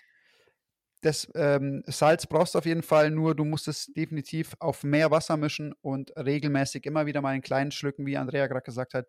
[1.01, 5.11] Das ähm, Salz brauchst du auf jeden Fall, nur du musst es definitiv auf mehr
[5.11, 9.07] Wasser mischen und regelmäßig immer wieder mal in kleinen Schlücken, wie Andrea gerade gesagt hat,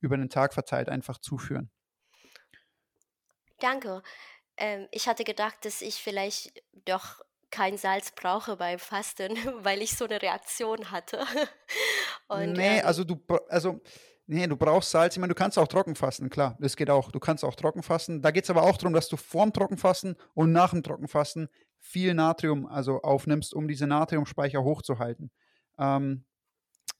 [0.00, 1.70] über den Tag verteilt einfach zuführen.
[3.58, 4.02] Danke.
[4.56, 9.34] Ähm, ich hatte gedacht, dass ich vielleicht doch kein Salz brauche beim Fasten,
[9.64, 11.24] weil ich so eine Reaktion hatte.
[12.28, 13.80] Und, nee, ähm, also du, also
[14.32, 15.16] Nee, du brauchst Salz.
[15.16, 16.56] Ich meine, du kannst auch trocken fasten, klar.
[16.60, 17.10] Das geht auch.
[17.10, 18.22] Du kannst auch trocken fasten.
[18.22, 21.48] Da geht es aber auch darum, dass du vorm Trockenfasten und nach dem Trockenfasten
[21.80, 25.32] viel Natrium also aufnimmst, um diese Natriumspeicher hochzuhalten.
[25.80, 26.26] Ähm,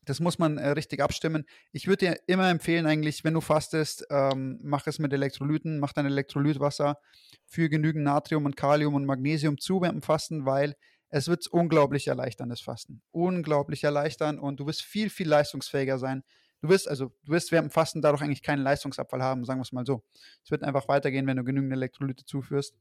[0.07, 1.45] das muss man äh, richtig abstimmen.
[1.71, 5.93] Ich würde dir immer empfehlen, eigentlich, wenn du fastest, ähm, mach es mit Elektrolyten, mach
[5.93, 6.99] dein Elektrolytwasser
[7.47, 10.75] für genügend Natrium und Kalium und Magnesium zu beim Fasten, weil
[11.11, 13.03] es wird unglaublich erleichtern, das Fasten.
[13.13, 16.25] Unglaublich erleichtern und du wirst viel, viel leistungsfähiger sein
[16.61, 19.63] du wirst, also du wirst während dem Fasten dadurch eigentlich keinen Leistungsabfall haben, sagen wir
[19.63, 20.03] es mal so.
[20.45, 22.75] Es wird einfach weitergehen, wenn du genügend Elektrolyte zuführst.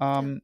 [0.00, 0.42] Ähm,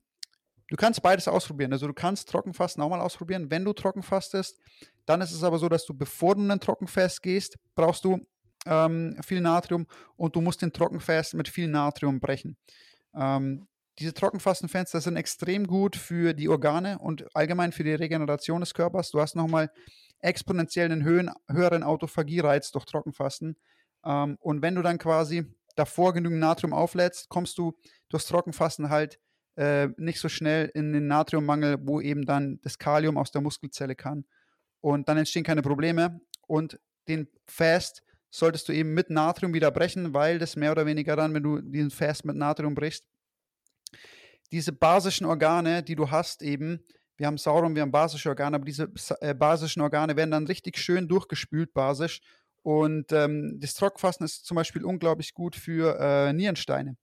[0.69, 1.73] du kannst beides ausprobieren.
[1.73, 3.51] Also du kannst Trockenfasten auch mal ausprobieren.
[3.51, 4.59] Wenn du trocken fastest,
[5.07, 8.21] dann ist es aber so, dass du, bevor du in ein Trockenfest gehst, brauchst du
[8.67, 9.87] ähm, viel Natrium
[10.17, 12.57] und du musst den Trockenfest mit viel Natrium brechen.
[13.15, 13.67] Ähm,
[13.99, 19.11] diese Trockenfastenfenster sind extrem gut für die Organe und allgemein für die Regeneration des Körpers.
[19.11, 19.71] Du hast nochmal
[20.21, 23.57] exponentiell einen höhen, höheren Autophagiereiz durch Trockenfasten.
[24.05, 25.47] Ähm, und wenn du dann quasi
[25.77, 29.21] davor genügend Natrium auflädst, kommst du durchs Trockenfasten halt
[29.57, 33.95] äh, nicht so schnell in den Natriummangel, wo eben dann das Kalium aus der Muskelzelle
[33.95, 34.25] kann.
[34.81, 36.21] Und dann entstehen keine Probleme.
[36.47, 41.17] Und den Fast solltest du eben mit Natrium wieder brechen, weil das mehr oder weniger
[41.17, 43.05] dann, wenn du diesen Fast mit Natrium brichst,
[44.53, 46.85] diese basischen Organe, die du hast, eben
[47.19, 48.91] wir haben Sauron, wir haben basische Organe, aber diese
[49.21, 52.21] äh, basischen Organe werden dann richtig schön durchgespült basisch.
[52.63, 56.97] Und ähm, das Trockenfasten ist zum Beispiel unglaublich gut für äh, Nierensteine.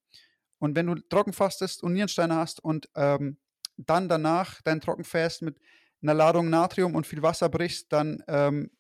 [0.58, 3.38] Und wenn du trockenfastest und Nierensteine hast und ähm,
[3.78, 5.58] dann danach dein Trockenfast mit
[6.02, 8.72] einer Ladung Natrium und viel Wasser brichst, dann ähm,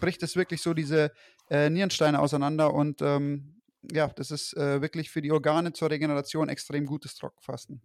[0.00, 1.12] bricht es wirklich so diese
[1.48, 3.62] äh, Nierensteine auseinander und ähm,
[3.92, 7.80] ja, das ist äh, wirklich für die Organe zur Regeneration extrem gutes Trockenfasten.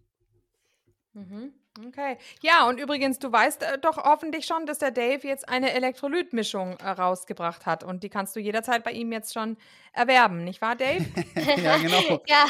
[1.13, 1.53] Mhm.
[1.79, 2.17] Okay.
[2.41, 6.77] Ja, und übrigens, du weißt äh, doch hoffentlich schon, dass der Dave jetzt eine Elektrolytmischung
[6.77, 7.83] äh, rausgebracht hat.
[7.83, 9.57] Und die kannst du jederzeit bei ihm jetzt schon
[9.93, 11.05] erwerben, nicht wahr, Dave?
[11.61, 12.21] ja, genau.
[12.27, 12.45] ja,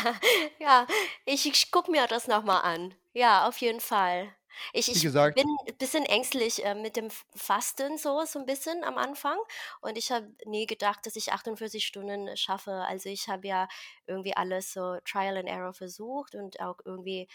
[0.60, 0.88] ja.
[1.26, 2.96] Ich, ich gucke mir das nochmal an.
[3.14, 4.34] Ja, auf jeden Fall.
[4.74, 8.98] Ich, ich bin ein bisschen ängstlich äh, mit dem Fasten, so, so ein bisschen am
[8.98, 9.38] Anfang.
[9.82, 12.72] Und ich habe nie gedacht, dass ich 48 Stunden schaffe.
[12.72, 13.68] Also ich habe ja
[14.08, 17.28] irgendwie alles so Trial and Error versucht und auch irgendwie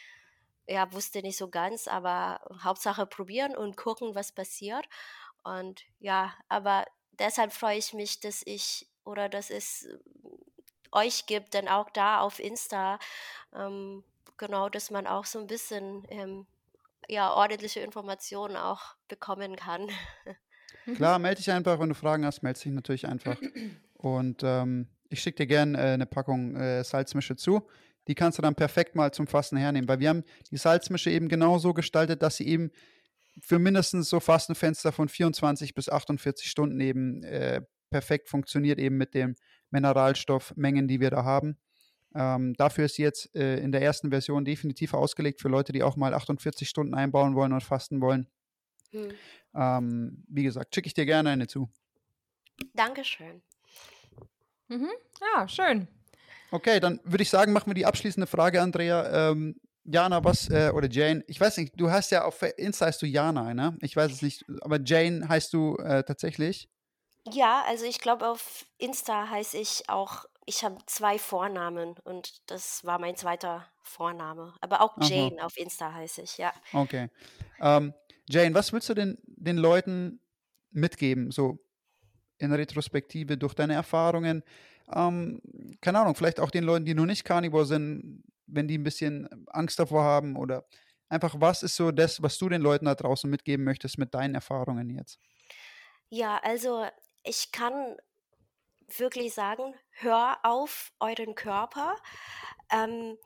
[0.67, 4.87] ja, wusste nicht so ganz, aber Hauptsache probieren und gucken, was passiert.
[5.45, 6.85] Und ja, aber
[7.19, 9.99] deshalb freue ich mich, dass ich oder dass es äh,
[10.93, 12.99] euch gibt, dann auch da auf Insta,
[13.55, 14.03] ähm,
[14.37, 16.47] genau, dass man auch so ein bisschen ähm,
[17.09, 19.89] ja, ordentliche Informationen auch bekommen kann.
[20.97, 23.37] Klar, melde dich einfach, wenn du Fragen hast, melde dich natürlich einfach.
[23.95, 27.67] Und ähm, ich schicke dir gerne äh, eine Packung äh, Salzmische zu
[28.09, 31.29] die kannst du dann perfekt mal zum Fasten hernehmen, weil wir haben die Salzmische eben
[31.29, 32.71] genauso gestaltet, dass sie eben
[33.41, 39.15] für mindestens so Fastenfenster von 24 bis 48 Stunden eben äh, perfekt funktioniert, eben mit
[39.15, 39.37] den
[39.71, 41.59] Mineralstoffmengen, die wir da haben.
[42.15, 45.83] Ähm, dafür ist sie jetzt äh, in der ersten Version definitiv ausgelegt für Leute, die
[45.83, 48.27] auch mal 48 Stunden einbauen wollen und fasten wollen.
[48.91, 49.11] Hm.
[49.55, 51.69] Ähm, wie gesagt, schicke ich dir gerne eine zu.
[52.75, 53.43] Dankeschön.
[54.69, 54.91] Mhm.
[55.21, 55.89] Ja, schön.
[56.51, 59.31] Okay, dann würde ich sagen, machen wir die abschließende Frage, Andrea.
[59.31, 63.03] Ähm, Jana, was, äh, oder Jane, ich weiß nicht, du hast ja auf Insta heißt
[63.03, 63.77] du Jana, ne?
[63.83, 66.69] Ich weiß es nicht, aber Jane heißt du äh, tatsächlich?
[67.31, 72.85] Ja, also ich glaube, auf Insta heiße ich auch ich habe zwei Vornamen und das
[72.85, 74.55] war mein zweiter Vorname.
[74.61, 75.09] Aber auch Aha.
[75.09, 76.53] Jane auf Insta heiße ich, ja.
[76.73, 77.11] Okay.
[77.61, 77.93] Ähm,
[78.29, 80.21] Jane, was willst du denn den Leuten
[80.71, 81.59] mitgeben, so
[82.39, 84.45] in Retrospektive durch deine Erfahrungen?
[84.95, 85.41] Ähm,
[85.81, 89.29] keine Ahnung, vielleicht auch den Leuten, die noch nicht Carnivore sind, wenn die ein bisschen
[89.49, 90.67] Angst davor haben oder
[91.09, 94.35] einfach, was ist so das, was du den Leuten da draußen mitgeben möchtest mit deinen
[94.35, 95.19] Erfahrungen jetzt?
[96.11, 96.87] Ja, also
[97.25, 97.97] ich kann
[98.89, 101.97] wirklich sagen, hör auf euren Körper,
[102.71, 103.19] ähm,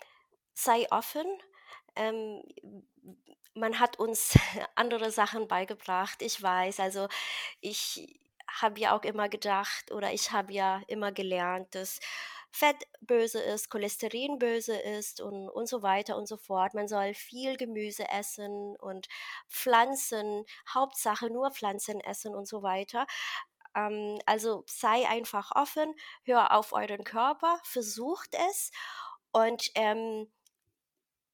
[0.54, 1.26] sei offen.
[1.96, 2.42] Ähm,
[3.54, 4.38] man hat uns
[4.76, 6.80] andere Sachen beigebracht, ich weiß.
[6.80, 7.08] Also
[7.60, 8.19] ich
[8.60, 12.00] habe ja auch immer gedacht oder ich habe ja immer gelernt, dass
[12.52, 16.74] Fett böse ist, Cholesterin böse ist und, und so weiter und so fort.
[16.74, 19.08] Man soll viel Gemüse essen und
[19.48, 20.44] Pflanzen,
[20.74, 23.06] Hauptsache nur Pflanzen essen und so weiter.
[23.76, 25.94] Ähm, also sei einfach offen,
[26.24, 28.72] hör auf euren Körper, versucht es
[29.32, 30.28] und ähm,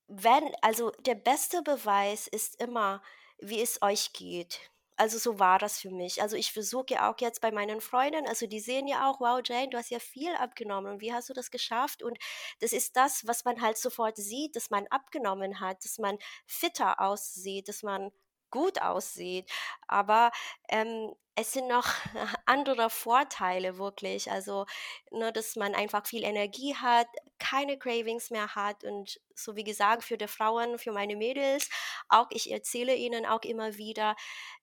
[0.08, 3.02] wenn, also der beste Beweis ist immer,
[3.38, 4.70] wie es euch geht.
[4.96, 6.22] Also so war das für mich.
[6.22, 9.40] Also ich versuche ja auch jetzt bei meinen Freunden, also die sehen ja auch, wow,
[9.44, 12.02] Jane, du hast ja viel abgenommen und wie hast du das geschafft?
[12.02, 12.18] Und
[12.60, 17.00] das ist das, was man halt sofort sieht, dass man abgenommen hat, dass man fitter
[17.00, 18.10] aussieht, dass man
[18.50, 19.50] gut aussieht.
[19.86, 20.30] Aber
[20.68, 21.86] ähm, es sind noch
[22.46, 24.30] andere Vorteile wirklich.
[24.30, 24.66] Also,
[25.10, 27.08] nur, ne, dass man einfach viel Energie hat,
[27.38, 31.68] keine Cravings mehr hat und so wie gesagt, für die Frauen, für meine Mädels,
[32.08, 34.16] auch ich erzähle ihnen auch immer wieder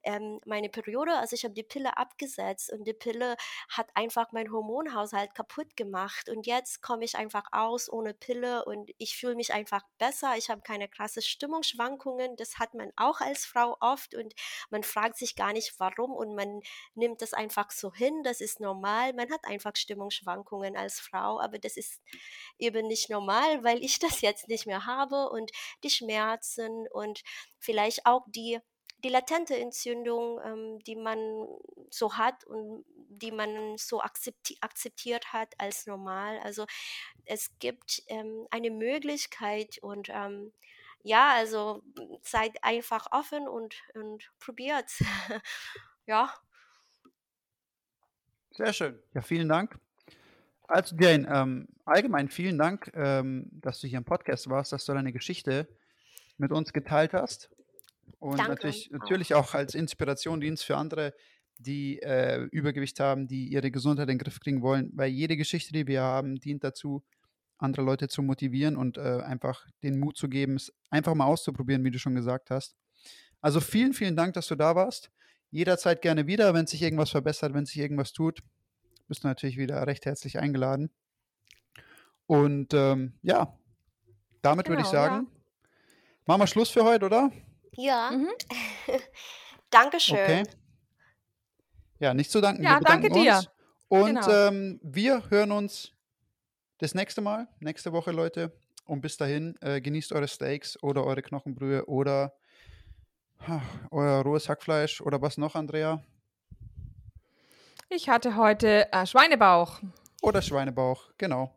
[0.04, 1.14] ähm, meine Periode.
[1.16, 3.38] Also ich habe die Pille abgesetzt und die Pille
[3.70, 6.28] hat einfach meinen Hormonhaushalt kaputt gemacht.
[6.30, 10.34] Und jetzt komme ich einfach aus ohne Pille und ich fühle mich einfach besser.
[10.38, 12.36] Ich habe keine krasse Stimmungsschwankungen.
[12.36, 14.34] Das hat man auch als Frau oft und
[14.72, 16.63] man fragt sich gar nicht warum und man
[16.96, 18.24] nimmt das einfach so hin.
[18.24, 19.14] Das ist normal.
[19.14, 22.02] Man hat einfach Stimmungsschwankungen als Frau, aber das ist
[22.60, 25.52] eben nicht normal, weil ich das jetzt nicht mehr habe und
[25.84, 27.22] die Schmerzen und
[27.60, 28.60] vielleicht auch die
[29.04, 31.46] die latente Entzündung, ähm, die man
[31.90, 36.40] so hat und die man so akzepti akzeptiert hat als normal.
[36.40, 36.66] Also
[37.26, 40.54] es gibt ähm, eine Möglichkeit und ähm,
[41.04, 41.84] ja, also
[42.22, 44.90] seid einfach offen und, und probiert.
[46.06, 46.34] ja.
[48.56, 49.00] Sehr schön.
[49.14, 49.80] Ja, vielen Dank.
[50.68, 54.94] Also Jane, ähm, allgemein vielen Dank, ähm, dass du hier im Podcast warst, dass du
[54.94, 55.68] deine Geschichte
[56.38, 57.50] mit uns geteilt hast.
[58.20, 58.52] Und Danke.
[58.52, 61.14] natürlich, natürlich auch als Inspiration Dienst für andere,
[61.58, 65.74] die äh, Übergewicht haben, die ihre Gesundheit in den Griff kriegen wollen, weil jede Geschichte,
[65.74, 67.04] die wir haben, dient dazu,
[67.58, 71.84] andere Leute zu motivieren und äh, einfach den Mut zu geben, es einfach mal auszuprobieren,
[71.84, 72.76] wie du schon gesagt hast.
[73.42, 75.12] Also vielen, vielen Dank, dass du da warst.
[75.54, 78.44] Jederzeit gerne wieder, wenn sich irgendwas verbessert, wenn sich irgendwas tut
[79.08, 80.90] bist du natürlich wieder recht herzlich eingeladen.
[82.26, 83.58] Und ähm, ja,
[84.42, 85.68] damit genau, würde ich genau, sagen, ja.
[86.26, 87.32] machen wir Schluss für heute, oder?
[87.74, 88.12] Ja.
[88.12, 88.30] Mhm.
[89.70, 90.18] Dankeschön.
[90.18, 90.44] Okay.
[92.00, 92.64] Ja, nicht zu danken.
[92.64, 93.36] Ja, danke dir.
[93.36, 93.50] Uns.
[93.88, 94.48] Und genau.
[94.48, 95.92] ähm, wir hören uns
[96.80, 98.58] das nächste Mal, nächste Woche, Leute.
[98.86, 102.34] Und bis dahin, äh, genießt eure Steaks oder eure Knochenbrühe oder
[103.92, 106.04] euer rohes Hackfleisch oder was noch, Andrea?
[107.90, 109.80] Ich hatte heute äh, Schweinebauch.
[110.22, 111.54] Oder Schweinebauch, genau.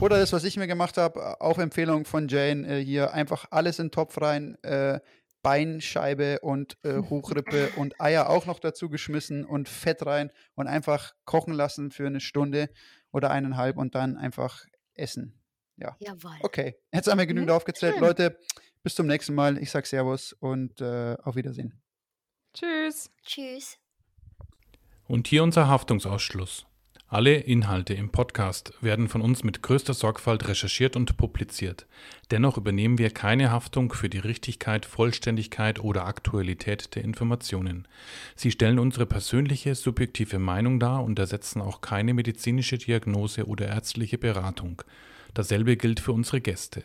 [0.00, 3.78] Oder das, was ich mir gemacht habe, auf Empfehlung von Jane, äh, hier einfach alles
[3.78, 5.00] in den Topf rein, äh,
[5.42, 11.14] Beinscheibe und äh, Hochrippe und Eier auch noch dazu geschmissen und Fett rein und einfach
[11.24, 12.70] kochen lassen für eine Stunde
[13.12, 14.64] oder eineinhalb und dann einfach
[14.94, 15.40] essen.
[15.76, 15.96] Ja.
[15.98, 16.36] Jawohl.
[16.42, 17.56] Okay, jetzt haben wir genügend mhm.
[17.56, 17.94] aufgezählt.
[17.94, 18.02] Schön.
[18.02, 18.38] Leute,
[18.82, 19.58] bis zum nächsten Mal.
[19.58, 21.80] Ich sage Servus und äh, auf Wiedersehen.
[22.54, 23.10] Tschüss.
[23.24, 23.78] Tschüss.
[25.06, 26.66] Und hier unser Haftungsausschluss.
[27.12, 31.88] Alle Inhalte im Podcast werden von uns mit größter Sorgfalt recherchiert und publiziert.
[32.30, 37.88] Dennoch übernehmen wir keine Haftung für die Richtigkeit, Vollständigkeit oder Aktualität der Informationen.
[38.36, 44.16] Sie stellen unsere persönliche, subjektive Meinung dar und ersetzen auch keine medizinische Diagnose oder ärztliche
[44.16, 44.82] Beratung.
[45.34, 46.84] Dasselbe gilt für unsere Gäste.